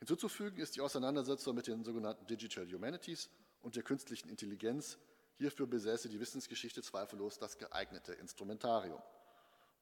Hinzuzufügen 0.00 0.60
ist 0.60 0.74
die 0.74 0.80
Auseinandersetzung 0.80 1.54
mit 1.54 1.68
den 1.68 1.84
sogenannten 1.84 2.26
Digital 2.26 2.66
Humanities 2.66 3.30
und 3.60 3.76
der 3.76 3.84
künstlichen 3.84 4.28
Intelligenz. 4.28 4.98
Hierfür 5.38 5.66
besäße 5.66 6.08
die 6.08 6.20
Wissensgeschichte 6.20 6.82
zweifellos 6.82 7.38
das 7.38 7.58
geeignete 7.58 8.12
Instrumentarium. 8.12 9.02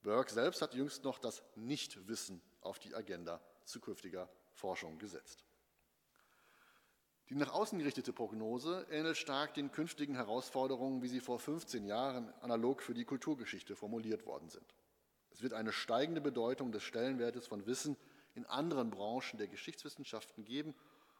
Burke 0.02 0.32
selbst 0.32 0.62
hat 0.62 0.74
jüngst 0.74 1.04
noch 1.04 1.18
das 1.18 1.42
Nichtwissen 1.56 2.40
auf 2.60 2.78
die 2.78 2.94
Agenda 2.94 3.40
zukünftiger 3.64 4.28
Forschung 4.52 4.98
gesetzt. 4.98 5.44
Die 7.28 7.36
nach 7.36 7.52
außen 7.52 7.78
gerichtete 7.78 8.12
Prognose 8.12 8.86
ähnelt 8.90 9.16
stark 9.16 9.54
den 9.54 9.70
künftigen 9.70 10.16
Herausforderungen, 10.16 11.00
wie 11.02 11.08
sie 11.08 11.20
vor 11.20 11.38
15 11.38 11.86
Jahren 11.86 12.32
analog 12.40 12.82
für 12.82 12.94
die 12.94 13.04
Kulturgeschichte 13.04 13.76
formuliert 13.76 14.26
worden 14.26 14.48
sind. 14.48 14.74
Es 15.30 15.40
wird 15.40 15.52
eine 15.52 15.72
steigende 15.72 16.20
Bedeutung 16.20 16.72
des 16.72 16.82
Stellenwertes 16.82 17.46
von 17.46 17.66
Wissen 17.66 17.96
in 18.34 18.46
anderen 18.46 18.90
Branchen 18.90 19.38
der 19.38 19.46
Geschichtswissenschaften 19.46 20.44
geben 20.44 20.74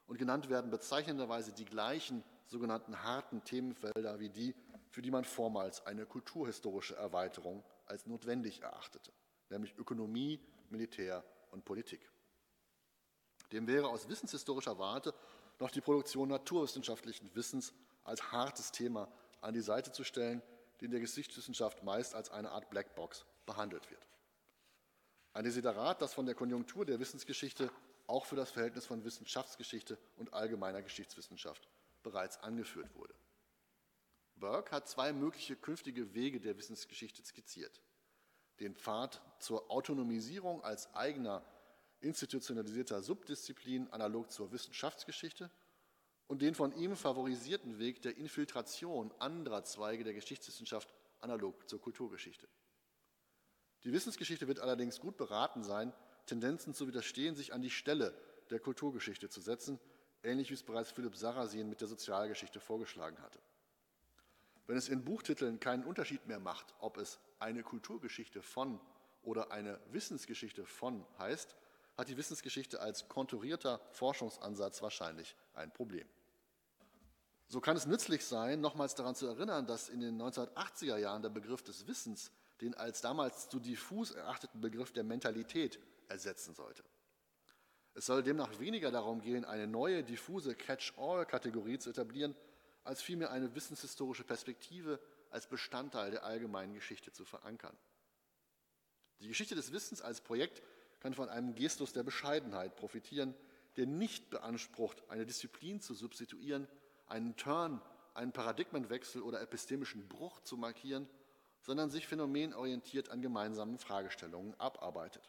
und 0.08 0.18
genannt 0.18 0.48
werden 0.48 0.70
bezeichnenderweise 0.70 1.52
die 1.52 1.64
gleichen 1.64 2.24
sogenannten 2.50 3.02
harten 3.02 3.42
Themenfelder 3.44 4.18
wie 4.18 4.28
die, 4.28 4.54
für 4.90 5.02
die 5.02 5.10
man 5.10 5.24
vormals 5.24 5.86
eine 5.86 6.04
kulturhistorische 6.04 6.96
Erweiterung 6.96 7.64
als 7.86 8.06
notwendig 8.06 8.60
erachtete, 8.62 9.12
nämlich 9.48 9.76
Ökonomie, 9.78 10.40
Militär 10.68 11.24
und 11.52 11.64
Politik. 11.64 12.00
Dem 13.52 13.66
wäre 13.66 13.88
aus 13.88 14.08
wissenshistorischer 14.08 14.78
Warte 14.78 15.14
noch 15.60 15.70
die 15.70 15.80
Produktion 15.80 16.28
naturwissenschaftlichen 16.28 17.34
Wissens 17.34 17.72
als 18.04 18.32
hartes 18.32 18.72
Thema 18.72 19.08
an 19.40 19.54
die 19.54 19.60
Seite 19.60 19.92
zu 19.92 20.04
stellen, 20.04 20.42
die 20.80 20.86
in 20.86 20.90
der 20.90 21.00
Geschichtswissenschaft 21.00 21.84
meist 21.84 22.14
als 22.14 22.30
eine 22.30 22.50
Art 22.50 22.70
Blackbox 22.70 23.24
behandelt 23.46 23.90
wird. 23.90 24.06
Ein 25.32 25.44
Desiderat, 25.44 26.02
das 26.02 26.14
von 26.14 26.26
der 26.26 26.34
Konjunktur 26.34 26.84
der 26.84 26.98
Wissensgeschichte 26.98 27.70
auch 28.08 28.24
für 28.24 28.34
das 28.34 28.50
Verhältnis 28.50 28.86
von 28.86 29.04
Wissenschaftsgeschichte 29.04 29.98
und 30.16 30.32
allgemeiner 30.34 30.82
Geschichtswissenschaft 30.82 31.68
bereits 32.02 32.38
angeführt 32.38 32.94
wurde. 32.94 33.14
Burke 34.36 34.72
hat 34.72 34.88
zwei 34.88 35.12
mögliche 35.12 35.56
künftige 35.56 36.14
Wege 36.14 36.40
der 36.40 36.56
Wissensgeschichte 36.56 37.22
skizziert. 37.22 37.82
Den 38.58 38.74
Pfad 38.74 39.20
zur 39.38 39.70
Autonomisierung 39.70 40.64
als 40.64 40.94
eigener 40.94 41.44
institutionalisierter 42.00 43.02
Subdisziplin 43.02 43.88
analog 43.90 44.30
zur 44.30 44.52
Wissenschaftsgeschichte 44.52 45.50
und 46.26 46.42
den 46.42 46.54
von 46.54 46.72
ihm 46.72 46.96
favorisierten 46.96 47.78
Weg 47.78 48.02
der 48.02 48.16
Infiltration 48.16 49.12
anderer 49.18 49.64
Zweige 49.64 50.04
der 50.04 50.14
Geschichtswissenschaft 50.14 50.92
analog 51.20 51.68
zur 51.68 51.80
Kulturgeschichte. 51.80 52.48
Die 53.84 53.92
Wissensgeschichte 53.92 54.46
wird 54.48 54.60
allerdings 54.60 55.00
gut 55.00 55.16
beraten 55.16 55.62
sein, 55.62 55.92
Tendenzen 56.26 56.74
zu 56.74 56.86
widerstehen, 56.86 57.34
sich 57.34 57.52
an 57.52 57.62
die 57.62 57.70
Stelle 57.70 58.14
der 58.50 58.60
Kulturgeschichte 58.60 59.28
zu 59.28 59.40
setzen, 59.40 59.80
ähnlich 60.22 60.50
wie 60.50 60.54
es 60.54 60.62
bereits 60.62 60.90
Philipp 60.90 61.16
Sarrazin 61.16 61.68
mit 61.68 61.80
der 61.80 61.88
Sozialgeschichte 61.88 62.60
vorgeschlagen 62.60 63.20
hatte. 63.22 63.40
Wenn 64.66 64.76
es 64.76 64.88
in 64.88 65.04
Buchtiteln 65.04 65.58
keinen 65.58 65.84
Unterschied 65.84 66.26
mehr 66.26 66.38
macht, 66.38 66.74
ob 66.78 66.96
es 66.96 67.18
eine 67.38 67.62
Kulturgeschichte 67.62 68.42
von 68.42 68.80
oder 69.22 69.50
eine 69.50 69.80
Wissensgeschichte 69.90 70.64
von 70.64 71.04
heißt, 71.18 71.56
hat 71.96 72.08
die 72.08 72.16
Wissensgeschichte 72.16 72.80
als 72.80 73.08
konturierter 73.08 73.80
Forschungsansatz 73.90 74.80
wahrscheinlich 74.82 75.36
ein 75.54 75.72
Problem. 75.72 76.08
So 77.48 77.60
kann 77.60 77.76
es 77.76 77.86
nützlich 77.86 78.24
sein, 78.24 78.60
nochmals 78.60 78.94
daran 78.94 79.16
zu 79.16 79.26
erinnern, 79.26 79.66
dass 79.66 79.88
in 79.88 80.00
den 80.00 80.22
1980er 80.22 80.96
Jahren 80.98 81.22
der 81.22 81.30
Begriff 81.30 81.62
des 81.62 81.86
Wissens 81.88 82.30
den 82.60 82.74
als 82.74 83.00
damals 83.00 83.48
zu 83.48 83.58
diffus 83.58 84.12
erachteten 84.12 84.60
Begriff 84.60 84.92
der 84.92 85.02
Mentalität 85.02 85.80
ersetzen 86.08 86.54
sollte. 86.54 86.84
Es 87.94 88.06
soll 88.06 88.22
demnach 88.22 88.58
weniger 88.60 88.90
darum 88.90 89.20
gehen, 89.20 89.44
eine 89.44 89.66
neue, 89.66 90.04
diffuse 90.04 90.54
Catch-all-Kategorie 90.54 91.78
zu 91.78 91.90
etablieren, 91.90 92.34
als 92.84 93.02
vielmehr 93.02 93.30
eine 93.30 93.54
wissenshistorische 93.54 94.24
Perspektive 94.24 95.00
als 95.30 95.46
Bestandteil 95.46 96.10
der 96.10 96.24
allgemeinen 96.24 96.74
Geschichte 96.74 97.12
zu 97.12 97.24
verankern. 97.24 97.76
Die 99.20 99.28
Geschichte 99.28 99.54
des 99.54 99.72
Wissens 99.72 100.00
als 100.00 100.20
Projekt 100.20 100.62
kann 101.00 101.14
von 101.14 101.28
einem 101.28 101.54
Gestus 101.54 101.92
der 101.92 102.02
Bescheidenheit 102.02 102.76
profitieren, 102.76 103.34
der 103.76 103.86
nicht 103.86 104.30
beansprucht, 104.30 105.02
eine 105.08 105.26
Disziplin 105.26 105.80
zu 105.80 105.94
substituieren, 105.94 106.66
einen 107.06 107.36
Turn, 107.36 107.80
einen 108.14 108.32
Paradigmenwechsel 108.32 109.22
oder 109.22 109.40
epistemischen 109.40 110.08
Bruch 110.08 110.40
zu 110.40 110.56
markieren, 110.56 111.08
sondern 111.60 111.90
sich 111.90 112.06
phänomenorientiert 112.06 113.10
an 113.10 113.22
gemeinsamen 113.22 113.78
Fragestellungen 113.78 114.58
abarbeitet. 114.58 115.28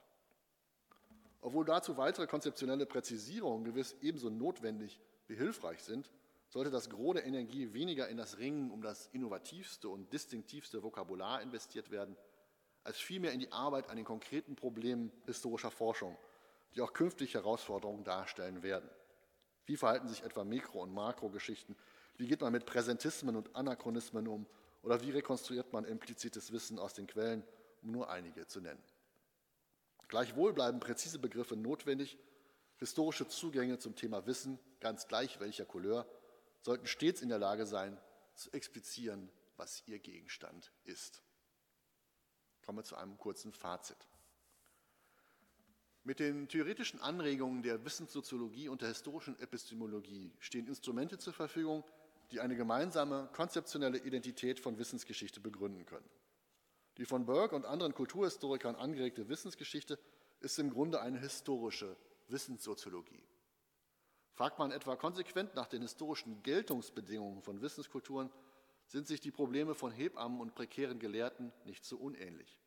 Obwohl 1.41 1.65
dazu 1.65 1.97
weitere 1.97 2.27
konzeptionelle 2.27 2.85
Präzisierungen 2.85 3.65
gewiss 3.65 3.95
ebenso 4.01 4.29
notwendig 4.29 4.99
wie 5.27 5.35
hilfreich 5.35 5.81
sind, 5.83 6.11
sollte 6.49 6.69
das 6.69 6.89
Gros 6.89 7.15
der 7.15 7.25
Energie 7.25 7.73
weniger 7.73 8.07
in 8.09 8.17
das 8.17 8.37
Ringen 8.37 8.71
um 8.71 8.81
das 8.81 9.07
innovativste 9.07 9.89
und 9.89 10.11
distinktivste 10.13 10.83
Vokabular 10.83 11.41
investiert 11.41 11.89
werden, 11.89 12.15
als 12.83 12.97
vielmehr 12.97 13.31
in 13.31 13.39
die 13.39 13.51
Arbeit 13.51 13.89
an 13.89 13.95
den 13.95 14.05
konkreten 14.05 14.55
Problemen 14.55 15.11
historischer 15.25 15.71
Forschung, 15.71 16.17
die 16.75 16.81
auch 16.81 16.93
künftig 16.93 17.33
Herausforderungen 17.33 18.03
darstellen 18.03 18.63
werden. 18.63 18.89
Wie 19.65 19.77
verhalten 19.77 20.07
sich 20.07 20.23
etwa 20.23 20.43
Mikro- 20.43 20.81
und 20.81 20.93
Makrogeschichten? 20.93 21.75
Wie 22.17 22.27
geht 22.27 22.41
man 22.41 22.51
mit 22.51 22.65
Präsentismen 22.65 23.35
und 23.35 23.55
Anachronismen 23.55 24.27
um? 24.27 24.45
Oder 24.83 25.01
wie 25.01 25.11
rekonstruiert 25.11 25.71
man 25.73 25.85
implizites 25.85 26.51
Wissen 26.51 26.79
aus 26.79 26.93
den 26.93 27.07
Quellen, 27.07 27.43
um 27.81 27.91
nur 27.91 28.09
einige 28.09 28.47
zu 28.47 28.59
nennen? 28.59 28.81
Gleichwohl 30.11 30.51
bleiben 30.51 30.81
präzise 30.81 31.19
Begriffe 31.19 31.55
notwendig. 31.55 32.17
Historische 32.75 33.29
Zugänge 33.29 33.79
zum 33.79 33.95
Thema 33.95 34.25
Wissen, 34.25 34.59
ganz 34.81 35.07
gleich 35.07 35.39
welcher 35.39 35.63
Couleur, 35.63 36.05
sollten 36.59 36.85
stets 36.85 37.21
in 37.21 37.29
der 37.29 37.39
Lage 37.39 37.65
sein, 37.65 37.97
zu 38.35 38.51
explizieren, 38.51 39.31
was 39.55 39.83
ihr 39.87 39.99
Gegenstand 39.99 40.73
ist. 40.83 41.23
Kommen 42.65 42.79
wir 42.79 42.83
zu 42.83 42.97
einem 42.97 43.17
kurzen 43.17 43.53
Fazit. 43.53 44.05
Mit 46.03 46.19
den 46.19 46.49
theoretischen 46.49 46.99
Anregungen 46.99 47.63
der 47.63 47.85
Wissenssoziologie 47.85 48.67
und 48.67 48.81
der 48.81 48.89
historischen 48.89 49.39
Epistemologie 49.39 50.33
stehen 50.39 50.67
Instrumente 50.67 51.19
zur 51.19 51.31
Verfügung, 51.31 51.85
die 52.31 52.41
eine 52.41 52.57
gemeinsame 52.57 53.29
konzeptionelle 53.31 53.99
Identität 53.99 54.59
von 54.59 54.77
Wissensgeschichte 54.77 55.39
begründen 55.39 55.85
können. 55.85 56.09
Die 56.97 57.05
von 57.05 57.25
Burke 57.25 57.55
und 57.55 57.65
anderen 57.65 57.93
Kulturhistorikern 57.93 58.75
angeregte 58.75 59.29
Wissensgeschichte 59.29 59.97
ist 60.39 60.59
im 60.59 60.69
Grunde 60.69 61.01
eine 61.01 61.19
historische 61.19 61.95
Wissenssoziologie. 62.27 63.23
Fragt 64.33 64.59
man 64.59 64.71
etwa 64.71 64.95
konsequent 64.95 65.55
nach 65.55 65.67
den 65.67 65.81
historischen 65.81 66.41
Geltungsbedingungen 66.43 67.41
von 67.41 67.61
Wissenskulturen, 67.61 68.31
sind 68.87 69.07
sich 69.07 69.21
die 69.21 69.31
Probleme 69.31 69.73
von 69.73 69.91
Hebammen 69.91 70.41
und 70.41 70.55
prekären 70.55 70.99
Gelehrten 70.99 71.53
nicht 71.63 71.85
so 71.85 71.97
unähnlich. 71.97 72.59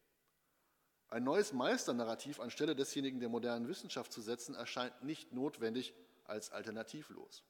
Ein 1.08 1.24
neues 1.24 1.52
Meisternarrativ 1.52 2.40
anstelle 2.40 2.74
desjenigen 2.74 3.20
der 3.20 3.28
modernen 3.28 3.68
Wissenschaft 3.68 4.12
zu 4.12 4.20
setzen, 4.20 4.54
erscheint 4.54 5.04
nicht 5.04 5.32
notwendig 5.32 5.94
als 6.24 6.50
alternativlos. 6.50 7.44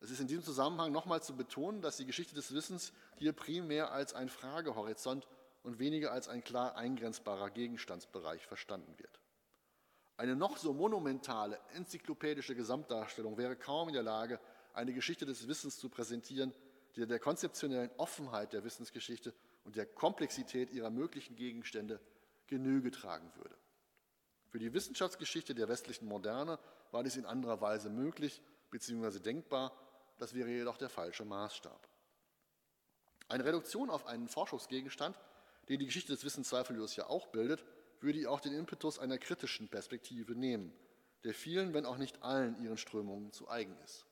Es 0.00 0.10
ist 0.10 0.20
in 0.20 0.26
diesem 0.26 0.44
Zusammenhang 0.44 0.92
nochmal 0.92 1.22
zu 1.22 1.34
betonen, 1.34 1.80
dass 1.80 1.96
die 1.96 2.04
Geschichte 2.04 2.34
des 2.34 2.52
Wissens 2.52 2.92
hier 3.16 3.32
primär 3.32 3.92
als 3.92 4.12
ein 4.12 4.28
Fragehorizont 4.28 5.26
und 5.64 5.78
weniger 5.80 6.12
als 6.12 6.28
ein 6.28 6.44
klar 6.44 6.76
eingrenzbarer 6.76 7.50
Gegenstandsbereich 7.50 8.46
verstanden 8.46 8.96
wird. 8.98 9.20
Eine 10.16 10.36
noch 10.36 10.56
so 10.58 10.72
monumentale 10.72 11.58
enzyklopädische 11.74 12.54
Gesamtdarstellung 12.54 13.36
wäre 13.36 13.56
kaum 13.56 13.88
in 13.88 13.94
der 13.94 14.04
Lage, 14.04 14.38
eine 14.74 14.92
Geschichte 14.92 15.26
des 15.26 15.48
Wissens 15.48 15.78
zu 15.78 15.88
präsentieren, 15.88 16.54
die 16.94 17.06
der 17.06 17.18
konzeptionellen 17.18 17.90
Offenheit 17.96 18.52
der 18.52 18.62
Wissensgeschichte 18.62 19.34
und 19.64 19.74
der 19.74 19.86
Komplexität 19.86 20.70
ihrer 20.70 20.90
möglichen 20.90 21.34
Gegenstände 21.34 21.98
Genüge 22.46 22.90
tragen 22.90 23.32
würde. 23.36 23.56
Für 24.50 24.58
die 24.58 24.72
Wissenschaftsgeschichte 24.72 25.54
der 25.54 25.68
westlichen 25.68 26.06
Moderne 26.06 26.60
war 26.92 27.02
dies 27.02 27.16
in 27.16 27.24
anderer 27.24 27.60
Weise 27.60 27.90
möglich 27.90 28.40
bzw. 28.70 29.18
denkbar, 29.18 29.72
das 30.18 30.34
wäre 30.34 30.50
jedoch 30.50 30.76
der 30.76 30.90
falsche 30.90 31.24
Maßstab. 31.24 31.88
Eine 33.28 33.44
Reduktion 33.44 33.90
auf 33.90 34.06
einen 34.06 34.28
Forschungsgegenstand, 34.28 35.18
den 35.68 35.78
die 35.78 35.86
Geschichte 35.86 36.12
des 36.12 36.24
Wissens 36.24 36.48
zweifellos 36.48 36.96
ja 36.96 37.08
auch 37.08 37.28
bildet, 37.28 37.64
würde 38.00 38.30
auch 38.30 38.40
den 38.40 38.52
Impetus 38.52 38.98
einer 38.98 39.18
kritischen 39.18 39.68
Perspektive 39.68 40.34
nehmen, 40.34 40.72
der 41.24 41.34
vielen, 41.34 41.72
wenn 41.72 41.86
auch 41.86 41.96
nicht 41.96 42.22
allen 42.22 42.62
ihren 42.62 42.76
Strömungen 42.76 43.32
zu 43.32 43.48
eigen 43.48 43.76
ist. 43.84 44.06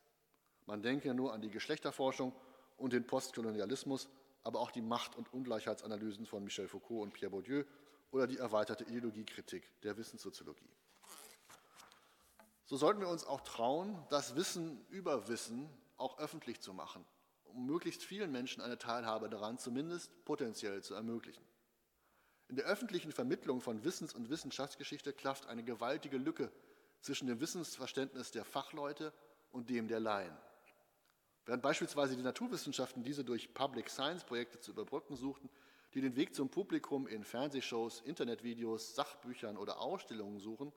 Man 0.66 0.82
denke 0.82 1.12
nur 1.14 1.32
an 1.32 1.42
die 1.42 1.50
Geschlechterforschung 1.50 2.34
und 2.76 2.92
den 2.92 3.06
Postkolonialismus, 3.06 4.08
aber 4.42 4.60
auch 4.60 4.70
die 4.70 4.80
Macht- 4.80 5.16
und 5.16 5.32
Ungleichheitsanalysen 5.32 6.26
von 6.26 6.42
Michel 6.42 6.68
Foucault 6.68 7.02
und 7.02 7.12
Pierre 7.12 7.30
Bourdieu 7.30 7.64
oder 8.10 8.26
die 8.26 8.38
erweiterte 8.38 8.84
Ideologiekritik 8.84 9.80
der 9.82 9.96
Wissenssoziologie. 9.96 10.70
So 12.64 12.76
sollten 12.76 13.00
wir 13.00 13.08
uns 13.08 13.24
auch 13.24 13.42
trauen, 13.42 14.02
das 14.08 14.34
Wissen 14.34 14.84
über 14.88 15.28
Wissen 15.28 15.68
auch 15.96 16.18
öffentlich 16.18 16.60
zu 16.60 16.72
machen, 16.72 17.04
um 17.54 17.66
möglichst 17.66 18.02
vielen 18.02 18.32
Menschen 18.32 18.62
eine 18.62 18.78
Teilhabe 18.78 19.28
daran 19.28 19.58
zumindest 19.58 20.10
potenziell 20.24 20.82
zu 20.82 20.94
ermöglichen. 20.94 21.44
In 22.48 22.56
der 22.56 22.66
öffentlichen 22.66 23.12
Vermittlung 23.12 23.60
von 23.60 23.82
Wissens- 23.84 24.14
und 24.14 24.28
Wissenschaftsgeschichte 24.28 25.12
klafft 25.12 25.46
eine 25.46 25.62
gewaltige 25.62 26.18
Lücke 26.18 26.52
zwischen 27.00 27.26
dem 27.26 27.40
Wissensverständnis 27.40 28.30
der 28.30 28.44
Fachleute 28.44 29.12
und 29.50 29.70
dem 29.70 29.88
der 29.88 30.00
Laien. 30.00 30.36
Während 31.46 31.62
beispielsweise 31.62 32.16
die 32.16 32.22
Naturwissenschaften 32.22 33.02
diese 33.02 33.24
durch 33.24 33.52
Public 33.54 33.90
Science 33.90 34.24
Projekte 34.24 34.60
zu 34.60 34.70
überbrücken 34.70 35.16
suchten, 35.16 35.50
die 35.94 36.00
den 36.00 36.16
Weg 36.16 36.34
zum 36.34 36.48
Publikum 36.48 37.06
in 37.06 37.24
Fernsehshows, 37.24 38.00
Internetvideos, 38.02 38.94
Sachbüchern 38.94 39.56
oder 39.56 39.80
Ausstellungen 39.80 40.38
suchen, 40.38 40.72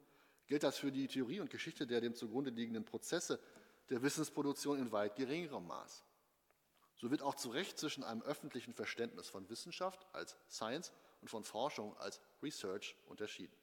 gilt 0.48 0.64
das 0.64 0.78
für 0.78 0.92
die 0.92 1.08
Theorie 1.08 1.40
und 1.40 1.50
Geschichte 1.50 1.88
der 1.88 2.02
dem 2.02 2.16
zugrunde 2.16 2.52
liegenden 2.52 2.86
Prozesse 2.86 3.40
der 3.90 4.02
Wissensproduktion 4.02 4.80
in 4.80 4.92
weit 4.92 5.16
geringerem 5.16 5.68
Maß. 5.68 6.04
So 6.96 7.12
wird 7.12 7.22
auch 7.22 7.36
zu 7.36 7.50
Recht 7.50 7.78
zwischen 7.78 8.04
einem 8.04 8.22
öffentlichen 8.22 8.74
Verständnis 8.74 9.28
von 9.28 9.50
Wissenschaft 9.50 10.06
als 10.14 10.38
Science 10.50 10.94
und 11.22 11.30
von 11.30 11.44
Forschung 11.44 11.96
als 11.98 12.22
Research 12.42 12.96
unterschieden. 13.08 13.56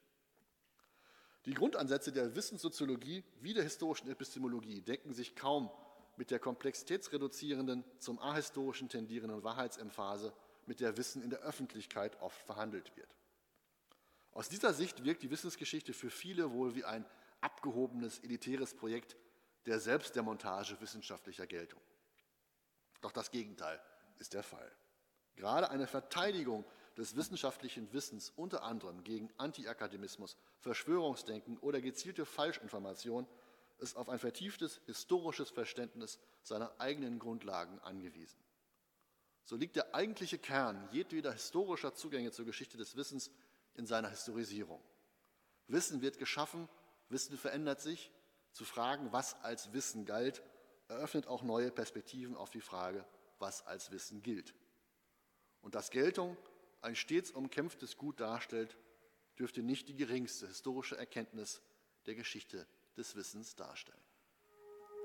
Die 1.46 1.54
Grundansätze 1.54 2.12
der 2.12 2.36
Wissenssoziologie 2.36 3.24
wie 3.40 3.54
der 3.54 3.64
historischen 3.64 4.08
Epistemologie 4.08 4.80
decken 4.80 5.12
sich 5.12 5.34
kaum 5.34 5.70
mit 6.16 6.30
der 6.30 6.38
komplexitätsreduzierenden, 6.38 7.84
zum 7.98 8.20
ahistorischen 8.20 8.88
tendierenden 8.88 9.42
Wahrheitsemphase, 9.42 10.32
mit 10.66 10.78
der 10.80 10.96
Wissen 10.96 11.22
in 11.22 11.30
der 11.30 11.40
Öffentlichkeit 11.40 12.20
oft 12.20 12.40
verhandelt 12.42 12.96
wird. 12.96 13.16
Aus 14.32 14.48
dieser 14.48 14.72
Sicht 14.72 15.04
wirkt 15.04 15.22
die 15.22 15.30
Wissensgeschichte 15.30 15.92
für 15.92 16.10
viele 16.10 16.52
wohl 16.52 16.74
wie 16.74 16.84
ein 16.84 17.04
abgehobenes, 17.40 18.20
elitäres 18.20 18.74
Projekt 18.74 19.16
der 19.66 19.80
Selbstdemontage 19.80 20.80
wissenschaftlicher 20.80 21.46
Geltung. 21.46 21.80
Doch 23.02 23.12
das 23.12 23.30
Gegenteil 23.30 23.78
ist 24.18 24.32
der 24.32 24.42
Fall. 24.42 24.72
Gerade 25.36 25.70
eine 25.70 25.86
Verteidigung 25.86 26.64
des 26.96 27.16
wissenschaftlichen 27.16 27.92
Wissens 27.92 28.32
unter 28.36 28.62
anderem 28.62 29.02
gegen 29.02 29.30
Antiakademismus, 29.38 30.36
Verschwörungsdenken 30.60 31.58
oder 31.58 31.80
gezielte 31.80 32.24
Falschinformation 32.24 33.26
ist 33.78 33.96
auf 33.96 34.08
ein 34.08 34.18
vertieftes 34.18 34.80
historisches 34.86 35.50
Verständnis 35.50 36.18
seiner 36.42 36.72
eigenen 36.78 37.18
Grundlagen 37.18 37.78
angewiesen. 37.80 38.38
So 39.44 39.56
liegt 39.56 39.74
der 39.76 39.94
eigentliche 39.94 40.38
Kern 40.38 40.88
jedweder 40.92 41.32
historischer 41.32 41.94
Zugänge 41.94 42.30
zur 42.30 42.44
Geschichte 42.44 42.76
des 42.76 42.94
Wissens 42.94 43.30
in 43.74 43.86
seiner 43.86 44.08
Historisierung. 44.08 44.80
Wissen 45.66 46.02
wird 46.02 46.18
geschaffen, 46.18 46.68
Wissen 47.08 47.36
verändert 47.36 47.80
sich. 47.80 48.12
Zu 48.52 48.64
fragen, 48.66 49.12
was 49.12 49.42
als 49.42 49.72
Wissen 49.72 50.04
galt, 50.04 50.42
eröffnet 50.92 51.26
auch 51.26 51.42
neue 51.42 51.70
Perspektiven 51.70 52.36
auf 52.36 52.50
die 52.50 52.60
Frage, 52.60 53.04
was 53.38 53.66
als 53.66 53.90
Wissen 53.90 54.22
gilt. 54.22 54.54
Und 55.60 55.74
dass 55.74 55.90
Geltung 55.90 56.36
ein 56.80 56.96
stets 56.96 57.30
umkämpftes 57.30 57.96
Gut 57.96 58.20
darstellt, 58.20 58.76
dürfte 59.38 59.62
nicht 59.62 59.88
die 59.88 59.96
geringste 59.96 60.46
historische 60.46 60.96
Erkenntnis 60.96 61.62
der 62.06 62.14
Geschichte 62.14 62.66
des 62.96 63.16
Wissens 63.16 63.54
darstellen. 63.54 64.02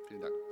Vielen 0.08 0.22
Dank. 0.22 0.47